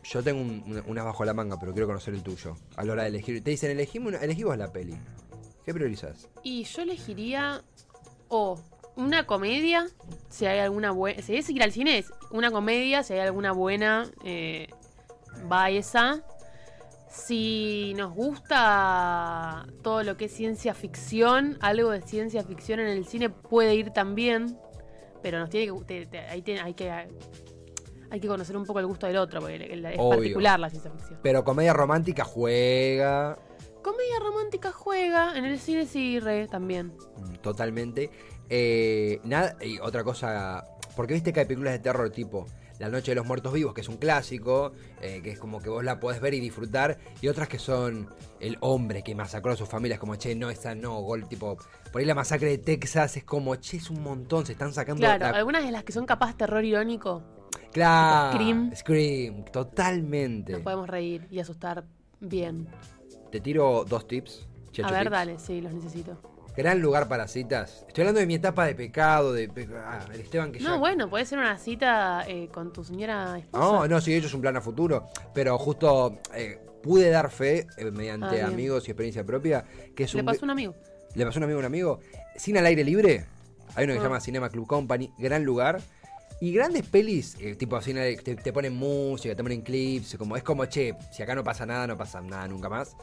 Yo 0.05 0.23
tengo 0.23 0.41
un- 0.41 0.63
una, 0.67 0.83
una 0.87 1.03
bajo 1.03 1.25
la 1.25 1.35
manga, 1.35 1.59
pero 1.59 1.73
quiero 1.73 1.87
conocer 1.87 2.15
el 2.15 2.23
tuyo. 2.23 2.57
A 2.77 2.85
la 2.85 2.93
hora 2.93 3.03
de 3.05 3.09
elegir. 3.11 3.43
Te 3.43 3.51
dicen, 3.51 3.71
elegimos 3.71 4.09
una, 4.13 4.19
elegí 4.19 4.43
vos 4.45 4.57
la 4.57 4.71
peli. 4.73 4.95
¿Qué 5.65 5.73
priorizas? 5.73 6.29
Y 6.43 6.65
yo 6.65 6.83
elegiría 6.83 7.63
o 8.29 8.61
una 8.97 9.27
comedia, 9.27 9.87
si 10.29 10.47
hay 10.47 10.59
alguna 10.61 10.91
buena... 10.93 11.23
Si 11.23 11.37
es 11.37 11.49
ir 11.51 11.63
al 11.63 11.73
cine, 11.73 11.99
es 11.99 12.13
una 12.31 12.51
comedia, 12.51 13.03
si 13.03 13.15
hay 13.15 13.21
alguna 13.21 13.53
buena, 13.53 14.11
eh, 14.25 14.69
va 15.51 15.71
esa. 15.71 16.23
Si 17.09 17.95
nos 17.97 18.13
gusta 18.15 19.67
todo 19.83 20.03
lo 20.03 20.17
que 20.17 20.27
es 20.27 20.33
ciencia 20.33 20.75
ficción, 20.75 21.59
algo 21.61 21.91
de 21.91 22.03
ciencia 22.03 22.43
ficción 22.45 22.81
en 22.81 22.89
el 22.89 23.07
cine 23.07 23.31
puede 23.31 23.75
ir 23.75 23.91
también, 23.91 24.59
pero 25.23 25.39
nos 25.39 25.51
tiene 25.51 25.73
que... 25.73 25.85
te- 25.85 26.07
te- 26.07 26.19
ahí 26.21 26.43
te- 26.43 26.61
hay 26.61 26.75
que... 26.75 26.91
Hay 28.11 28.21
que 28.21 28.29
conocer 28.29 28.57
un 28.57 28.65
poco 28.65 28.79
el 28.79 28.87
gusto 28.87 29.09
del 29.09 29.17
otro, 29.17 29.41
porque 29.41 29.57
es 29.57 29.99
Obvio. 29.99 30.11
particular 30.11 30.61
la 30.61 30.71
ciencia 30.71 30.89
ficción. 30.93 31.19
Pero 31.21 31.43
comedia 31.43 31.73
romántica 31.73 32.23
juega. 32.25 33.37
Comedia 33.85 34.19
romántica 34.21 34.73
juega, 34.73 35.37
en 35.39 35.45
el 35.45 35.59
cine 35.61 35.87
sí, 35.87 36.19
re, 36.19 36.49
también. 36.49 36.89
Mm, 37.19 37.35
Totalmente. 37.43 38.11
Eh, 38.49 39.21
nada, 39.25 39.57
y 39.63 39.79
otra 39.79 40.03
cosa, 40.03 40.65
porque 40.97 41.15
viste 41.15 41.33
que 41.33 41.41
hay 41.41 41.47
películas 41.47 41.75
de 41.75 41.79
terror 41.81 42.11
tipo 42.11 42.47
La 42.79 42.89
Noche 42.89 43.13
de 43.13 43.15
los 43.17 43.27
Muertos 43.27 43.53
Vivos, 43.53 43.73
que 43.75 43.81
es 43.83 43.89
un 43.89 43.97
clásico, 43.99 44.73
eh, 45.01 45.21
que 45.23 45.31
es 45.31 45.39
como 45.39 45.61
que 45.63 45.69
vos 45.71 45.85
la 45.85 46.01
podés 46.01 46.21
ver 46.21 46.35
y 46.35 46.41
disfrutar, 46.41 46.99
y 47.23 47.29
otras 47.29 47.49
que 47.49 47.59
son 47.59 48.09
El 48.41 48.57
hombre 48.61 49.03
que 49.03 49.15
masacró 49.15 49.53
a 49.53 49.57
sus 49.57 49.69
familias, 49.69 49.99
como 50.01 50.17
che, 50.17 50.35
no, 50.35 50.51
esa 50.51 50.75
no, 50.75 51.01
gol, 51.01 51.27
tipo, 51.29 51.57
por 51.93 52.01
ahí 52.01 52.07
la 52.07 52.15
masacre 52.15 52.49
de 52.49 52.59
Texas 52.59 53.17
es 53.19 53.25
como, 53.25 53.55
che, 53.57 53.77
es 53.79 53.89
un 53.91 54.03
montón, 54.03 54.45
se 54.47 54.53
están 54.53 54.73
sacando. 54.73 55.01
Claro, 55.01 55.31
la- 55.31 55.37
algunas 55.39 55.65
de 55.65 55.71
las 55.73 55.85
que 55.85 55.93
son 55.93 56.05
capaz 56.07 56.37
terror 56.37 56.65
irónico, 56.65 57.23
Claro, 57.73 58.33
Scream. 58.39 58.73
Scream, 58.75 59.45
totalmente. 59.47 60.53
nos 60.53 60.61
podemos 60.63 60.89
reír 60.89 61.27
y 61.31 61.41
asustar 61.41 61.85
bien. 62.21 62.69
Te 63.35 63.41
tiro 63.41 63.85
dos 63.85 64.07
tips. 64.07 64.47
Checho 64.71 64.87
A 64.87 64.93
ver, 64.93 65.01
tips. 65.01 65.11
dale, 65.11 65.39
sí, 65.41 65.61
los 65.61 65.75
necesito. 65.75 66.17
Gran 66.57 66.81
lugar 66.81 67.09
para 67.09 67.27
citas. 67.27 67.85
Estoy 67.89 68.03
hablando 68.03 68.21
de 68.21 68.27
mi 68.27 68.37
etapa 68.37 68.65
de 68.65 68.77
pecado, 68.77 69.33
de 69.33 69.51
ah, 69.85 70.07
el 70.15 70.21
Esteban 70.21 70.53
que 70.53 70.61
ya 70.61 70.69
No, 70.69 70.79
bueno, 70.79 71.11
puede 71.11 71.25
ser 71.27 71.41
una 71.41 71.59
cita 71.59 72.25
eh, 72.29 72.49
con 72.55 72.73
tu 72.73 72.85
señora 72.85 73.37
esposa. 73.37 73.59
No, 73.65 73.89
no, 73.89 74.01
sí, 74.01 74.15
ellos 74.15 74.27
es 74.27 74.35
un 74.35 74.41
plan 74.41 74.57
a 74.57 74.61
futuro. 74.61 75.09
Pero 75.35 75.59
justo 75.59 76.21
eh, 76.33 76.61
pude 76.81 77.11
dar 77.11 77.29
fe, 77.29 77.67
eh, 77.77 77.91
mediante 77.91 78.41
Ah, 78.41 78.47
amigos 78.47 78.87
y 78.87 78.93
experiencia 78.93 79.25
propia, 79.25 79.65
que 79.97 80.05
es 80.05 80.15
Le 80.15 80.21
un. 80.21 80.27
pasó 80.27 80.45
un 80.45 80.51
amigo. 80.51 80.77
Le 81.17 81.27
pasó 81.27 81.41
un 81.41 81.43
amigo 81.43 81.59
a 81.59 81.63
un 81.63 81.67
amigo. 81.67 81.99
Cine 82.37 82.61
al 82.61 82.67
aire 82.67 82.85
libre. 82.85 83.25
Hay 83.75 83.83
uno 83.87 83.95
que 83.95 83.99
se 83.99 84.05
Ah. 84.05 84.09
llama 84.11 84.21
Cinema 84.21 84.49
Club 84.49 84.69
Company. 84.69 85.11
Gran 85.19 85.43
lugar. 85.43 85.81
Y 86.41 86.53
grandes 86.53 86.87
pelis, 86.87 87.37
eh, 87.41 87.57
tipo 87.57 87.81
cine, 87.81 88.03
al- 88.03 88.23
te, 88.23 88.37
te 88.37 88.53
ponen 88.53 88.75
música, 88.77 89.35
te 89.35 89.43
ponen 89.43 89.63
clips. 89.63 90.15
Como, 90.19 90.37
es 90.37 90.45
como, 90.45 90.67
che, 90.67 90.95
si 91.11 91.21
acá 91.25 91.35
no 91.35 91.43
pasa 91.43 91.67
nada, 91.67 91.89
no 91.89 91.97
pasa 91.97 92.21
nada 92.21 92.47
nunca 92.47 92.69
más. 92.69 92.97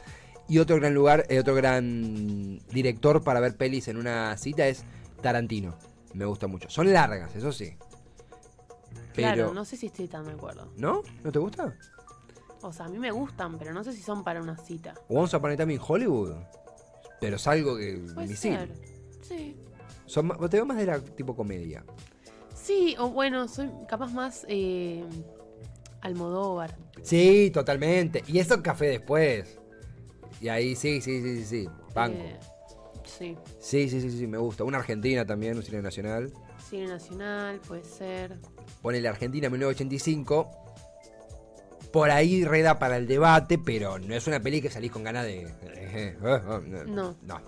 Y 0.48 0.58
otro 0.58 0.76
gran 0.76 0.92
lugar, 0.94 1.24
eh, 1.28 1.38
otro 1.38 1.54
gran 1.54 2.58
director 2.70 3.22
para 3.22 3.40
ver 3.40 3.56
pelis 3.56 3.88
en 3.88 3.96
una 3.96 4.36
cita 4.36 4.66
es 4.66 4.84
Tarantino. 5.22 5.74
Me 6.14 6.24
gusta 6.24 6.46
mucho. 6.46 6.68
Son 6.68 6.92
largas, 6.92 7.34
eso 7.34 7.52
sí. 7.52 7.76
Pero, 9.14 9.34
Claro, 9.34 9.54
no 9.54 9.64
sé 9.64 9.76
si 9.76 9.86
estoy 9.86 10.08
tan 10.08 10.24
de 10.24 10.32
acuerdo. 10.32 10.72
¿No? 10.76 11.02
¿No 11.22 11.32
te 11.32 11.38
gusta? 11.38 11.74
O 12.60 12.72
sea, 12.72 12.86
a 12.86 12.88
mí 12.88 12.98
me 12.98 13.10
gustan, 13.10 13.58
pero 13.58 13.72
no 13.72 13.82
sé 13.82 13.92
si 13.92 14.02
son 14.02 14.22
para 14.22 14.40
una 14.40 14.56
cita. 14.56 14.94
Once 15.08 15.34
Upon 15.36 15.52
a 15.52 15.56
Time 15.56 15.74
in 15.74 15.80
Hollywood. 15.86 16.34
Pero 17.20 17.36
es 17.36 17.46
algo 17.46 17.76
que. 17.76 18.00
Puede 18.14 18.28
misil. 18.28 18.52
ser. 18.52 18.72
Sí. 19.22 19.56
Son, 20.06 20.28
te 20.50 20.56
veo 20.56 20.66
más 20.66 20.76
de 20.76 20.86
la 20.86 21.00
tipo 21.00 21.34
comedia. 21.34 21.84
Sí, 22.54 22.94
o 22.98 23.08
bueno, 23.10 23.48
soy 23.48 23.70
capaz 23.88 24.12
más. 24.12 24.44
eh, 24.48 25.04
Almodóvar. 26.00 26.76
Sí, 27.02 27.50
totalmente. 27.54 28.24
Y 28.26 28.38
eso 28.38 28.60
café 28.62 28.86
después. 28.86 29.58
Y 30.42 30.48
ahí 30.48 30.74
sí, 30.74 31.00
sí, 31.00 31.22
sí, 31.22 31.36
sí, 31.38 31.44
sí. 31.44 31.68
Banco. 31.94 32.18
Eh, 32.18 32.36
sí. 33.04 33.38
Sí, 33.60 33.88
sí, 33.88 34.00
sí, 34.00 34.10
sí, 34.10 34.26
me 34.26 34.38
gusta. 34.38 34.64
Una 34.64 34.78
Argentina 34.78 35.24
también, 35.24 35.56
un 35.56 35.62
cine 35.62 35.80
nacional. 35.80 36.32
Cine 36.68 36.88
nacional, 36.88 37.60
puede 37.60 37.84
ser. 37.84 38.38
Pone 38.82 39.00
la 39.00 39.10
Argentina 39.10 39.48
1985. 39.48 40.50
Por 41.92 42.10
ahí 42.10 42.44
reda 42.44 42.80
para 42.80 42.96
el 42.96 43.06
debate, 43.06 43.56
pero 43.56 44.00
no 44.00 44.16
es 44.16 44.26
una 44.26 44.40
peli 44.40 44.60
que 44.60 44.68
salís 44.68 44.90
con 44.90 45.04
ganas 45.04 45.24
de. 45.26 46.16
No. 46.88 47.14
No. 47.22 47.40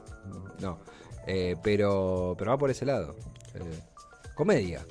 No. 0.60 0.78
Eh, 1.26 1.56
pero, 1.64 2.36
pero 2.38 2.52
va 2.52 2.58
por 2.58 2.70
ese 2.70 2.86
lado. 2.86 3.16
Eh, 3.54 3.80
comedia. 4.36 4.86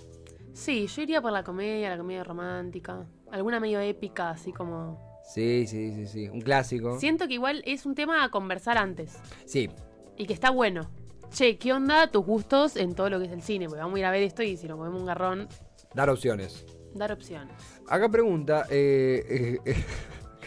Sí, 0.51 0.87
yo 0.87 1.01
iría 1.03 1.21
por 1.21 1.31
la 1.31 1.45
comedia, 1.45 1.89
la 1.89 1.97
comedia 1.97 2.25
romántica. 2.25 3.05
Alguna 3.31 3.61
medio 3.61 3.79
épica, 3.79 4.31
así 4.31 4.51
como. 4.51 5.12
Sí, 5.25 5.65
sí, 5.67 5.91
sí, 5.95 6.05
sí. 6.07 6.29
Un 6.29 6.41
clásico. 6.41 6.99
Siento 6.99 7.27
que 7.27 7.33
igual 7.35 7.63
es 7.65 7.85
un 7.85 7.95
tema 7.95 8.23
a 8.23 8.29
conversar 8.29 8.77
antes. 8.77 9.17
Sí. 9.45 9.69
Y 10.17 10.25
que 10.25 10.33
está 10.33 10.49
bueno. 10.51 10.89
Che, 11.31 11.57
¿qué 11.57 11.73
onda 11.73 12.07
tus 12.11 12.23
gustos 12.25 12.75
en 12.75 12.93
todo 12.93 13.09
lo 13.09 13.19
que 13.19 13.25
es 13.25 13.31
el 13.31 13.41
cine? 13.41 13.65
Porque 13.67 13.81
vamos 13.81 13.95
a 13.95 13.99
ir 13.99 14.05
a 14.05 14.11
ver 14.11 14.21
esto 14.23 14.43
y 14.43 14.55
si 14.57 14.67
nos 14.67 14.77
comemos 14.77 14.99
un 14.99 15.07
garrón, 15.07 15.47
Dar 15.95 16.09
opciones. 16.09 16.65
dar 16.93 17.11
opciones. 17.11 17.55
Acá 17.87 18.07
pregunta. 18.09 18.65
eh, 18.69 19.59
eh, 19.65 19.73
hay- 19.73 19.83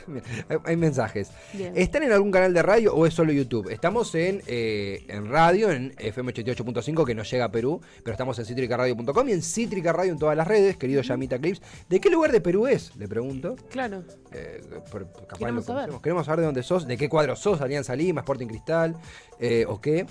hay 0.65 0.77
mensajes. 0.77 1.31
Bien. 1.53 1.73
¿Están 1.77 2.03
en 2.03 2.13
algún 2.13 2.31
canal 2.31 2.53
de 2.55 2.63
radio 2.63 2.95
o 2.95 3.07
es 3.07 3.15
solo 3.15 3.33
YouTube? 3.33 3.69
Estamos 3.71 4.15
en, 4.15 4.43
eh, 4.47 5.05
en 5.09 5.29
radio, 5.29 5.71
en 5.71 5.95
FM 5.99 6.33
88.5 6.33 7.05
que 7.05 7.15
nos 7.15 7.31
llega 7.31 7.47
a 7.47 7.51
Perú, 7.51 7.81
pero 8.03 8.13
estamos 8.13 8.39
en 8.39 8.45
citricaradio.com 8.47 9.29
y 9.29 9.33
en 9.33 9.43
Cítrica 9.43 9.93
Radio 9.93 10.13
en 10.13 10.19
todas 10.19 10.37
las 10.37 10.47
redes, 10.47 10.77
querido 10.77 11.03
Yamita 11.03 11.39
Clips. 11.39 11.61
¿De 11.89 12.01
qué 12.01 12.11
lugar 12.11 12.33
de 12.33 12.41
Perú 12.41 12.67
es? 12.67 12.95
Le 12.97 13.09
pregunto. 13.09 13.57
Claro. 13.71 14.05
Eh, 14.33 14.61
por- 14.91 15.11
capaz 15.13 15.39
Queremos 15.39 15.65
saber. 15.65 15.91
Queremos 16.03 16.27
saber 16.27 16.41
de 16.41 16.47
dónde 16.47 16.63
sos, 16.63 16.87
de 16.87 16.97
qué 16.97 17.09
cuadro 17.09 17.37
sos, 17.37 17.61
Alianza 17.61 17.95
Lima, 17.97 18.21
Sporting 18.21 18.47
Cristal, 18.47 18.97
eh, 19.41 19.65
o 19.69 19.81
qué. 19.81 20.07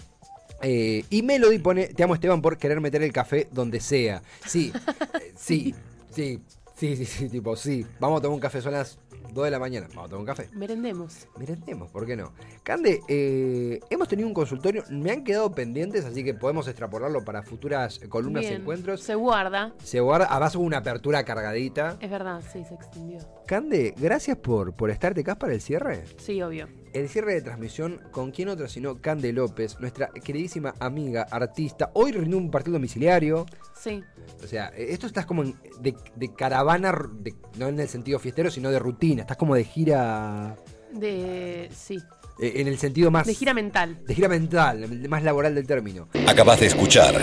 Eh, 0.61 1.03
y 1.09 1.21
Melody 1.21 1.59
pone, 1.59 1.87
te 1.87 2.03
amo 2.03 2.15
Esteban 2.15 2.41
por 2.41 2.57
querer 2.57 2.79
meter 2.79 3.01
el 3.03 3.11
café 3.11 3.47
donde 3.51 3.79
sea. 3.81 4.21
Sí, 4.45 4.71
sí, 5.35 5.75
sí, 6.11 6.41
sí, 6.75 6.95
sí, 6.95 7.05
sí, 7.05 7.29
tipo, 7.29 7.55
sí. 7.55 7.85
Vamos 7.99 8.19
a 8.19 8.21
tomar 8.21 8.35
un 8.35 8.39
café, 8.41 8.61
son 8.61 8.71
las 8.73 8.97
2 9.35 9.45
de 9.45 9.51
la 9.51 9.59
mañana. 9.59 9.87
Vamos 9.89 10.05
a 10.05 10.09
tomar 10.09 10.19
un 10.21 10.25
café. 10.25 10.49
Merendemos. 10.53 11.27
Merendemos, 11.37 11.91
¿por 11.91 12.05
qué 12.05 12.15
no? 12.15 12.31
Cande, 12.63 13.01
eh, 13.07 13.79
hemos 13.89 14.07
tenido 14.07 14.27
un 14.27 14.33
consultorio, 14.33 14.83
me 14.89 15.11
han 15.11 15.23
quedado 15.23 15.51
pendientes, 15.51 16.05
así 16.05 16.23
que 16.23 16.33
podemos 16.33 16.67
extrapolarlo 16.67 17.23
para 17.23 17.43
futuras 17.43 17.99
columnas 18.09 18.45
y 18.45 18.47
encuentros. 18.47 19.01
Se 19.01 19.13
guarda. 19.13 19.73
Se 19.83 19.99
guarda, 19.99 20.25
abajo 20.25 20.59
una 20.59 20.77
apertura 20.77 21.23
cargadita. 21.25 21.97
Es 21.99 22.09
verdad, 22.09 22.41
sí, 22.51 22.63
se 22.63 22.73
extendió. 22.73 23.19
Cande, 23.45 23.93
gracias 23.97 24.37
por, 24.37 24.73
por 24.73 24.89
estarte 24.89 25.21
acá 25.21 25.35
para 25.35 25.53
el 25.53 25.61
cierre. 25.61 26.05
Sí, 26.17 26.41
obvio. 26.41 26.67
El 26.95 27.09
cierre 27.09 27.33
de 27.33 27.41
transmisión, 27.41 27.99
¿con 28.11 28.31
quién 28.31 28.47
otra 28.47 28.69
sino 28.69 29.01
Cande 29.01 29.33
López, 29.33 29.77
nuestra 29.81 30.07
queridísima 30.07 30.73
amiga, 30.79 31.27
artista, 31.29 31.91
hoy 31.93 32.13
rindió 32.13 32.37
un 32.37 32.49
partido 32.49 32.73
domiciliario. 32.75 33.45
Sí. 33.77 34.01
O 34.41 34.47
sea, 34.47 34.71
eh, 34.77 34.87
esto 34.91 35.05
estás 35.05 35.25
como 35.25 35.43
en- 35.43 35.55
de, 35.81 35.93
de 36.15 36.33
caravana, 36.33 36.97
de- 37.19 37.35
no 37.57 37.67
en 37.67 37.81
el 37.81 37.89
sentido 37.89 38.17
fiestero, 38.17 38.49
sino 38.49 38.71
de 38.71 38.79
rutina. 38.79 39.23
Estás 39.23 39.35
como 39.35 39.55
de 39.55 39.65
gira, 39.65 40.55
De. 40.93 41.69
Sí. 41.75 42.01
eh, 42.39 42.53
en 42.55 42.67
el 42.69 42.77
sentido 42.77 43.11
más... 43.11 43.27
De 43.27 43.33
gira 43.33 43.53
mental. 43.53 43.99
de 44.07 44.15
gira 44.15 44.29
mental, 44.29 44.83
el 44.85 45.09
más 45.09 45.21
laboral 45.23 45.53
del 45.53 45.67
término. 45.67 46.07
Acabas 46.29 46.61
de 46.61 46.67
escuchar 46.67 47.13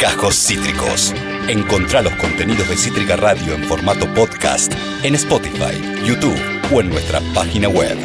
Cajos 0.00 0.34
Cítricos. 0.34 1.14
Encontrá 1.48 2.02
los 2.02 2.14
contenidos 2.16 2.68
de 2.68 2.76
Cítrica 2.76 3.14
Radio 3.14 3.54
en 3.54 3.62
formato 3.62 4.12
podcast 4.12 4.72
en 5.04 5.14
Spotify, 5.14 5.80
YouTube 6.04 6.36
o 6.74 6.80
en 6.80 6.88
nuestra 6.90 7.20
página 7.32 7.68
web. 7.68 7.96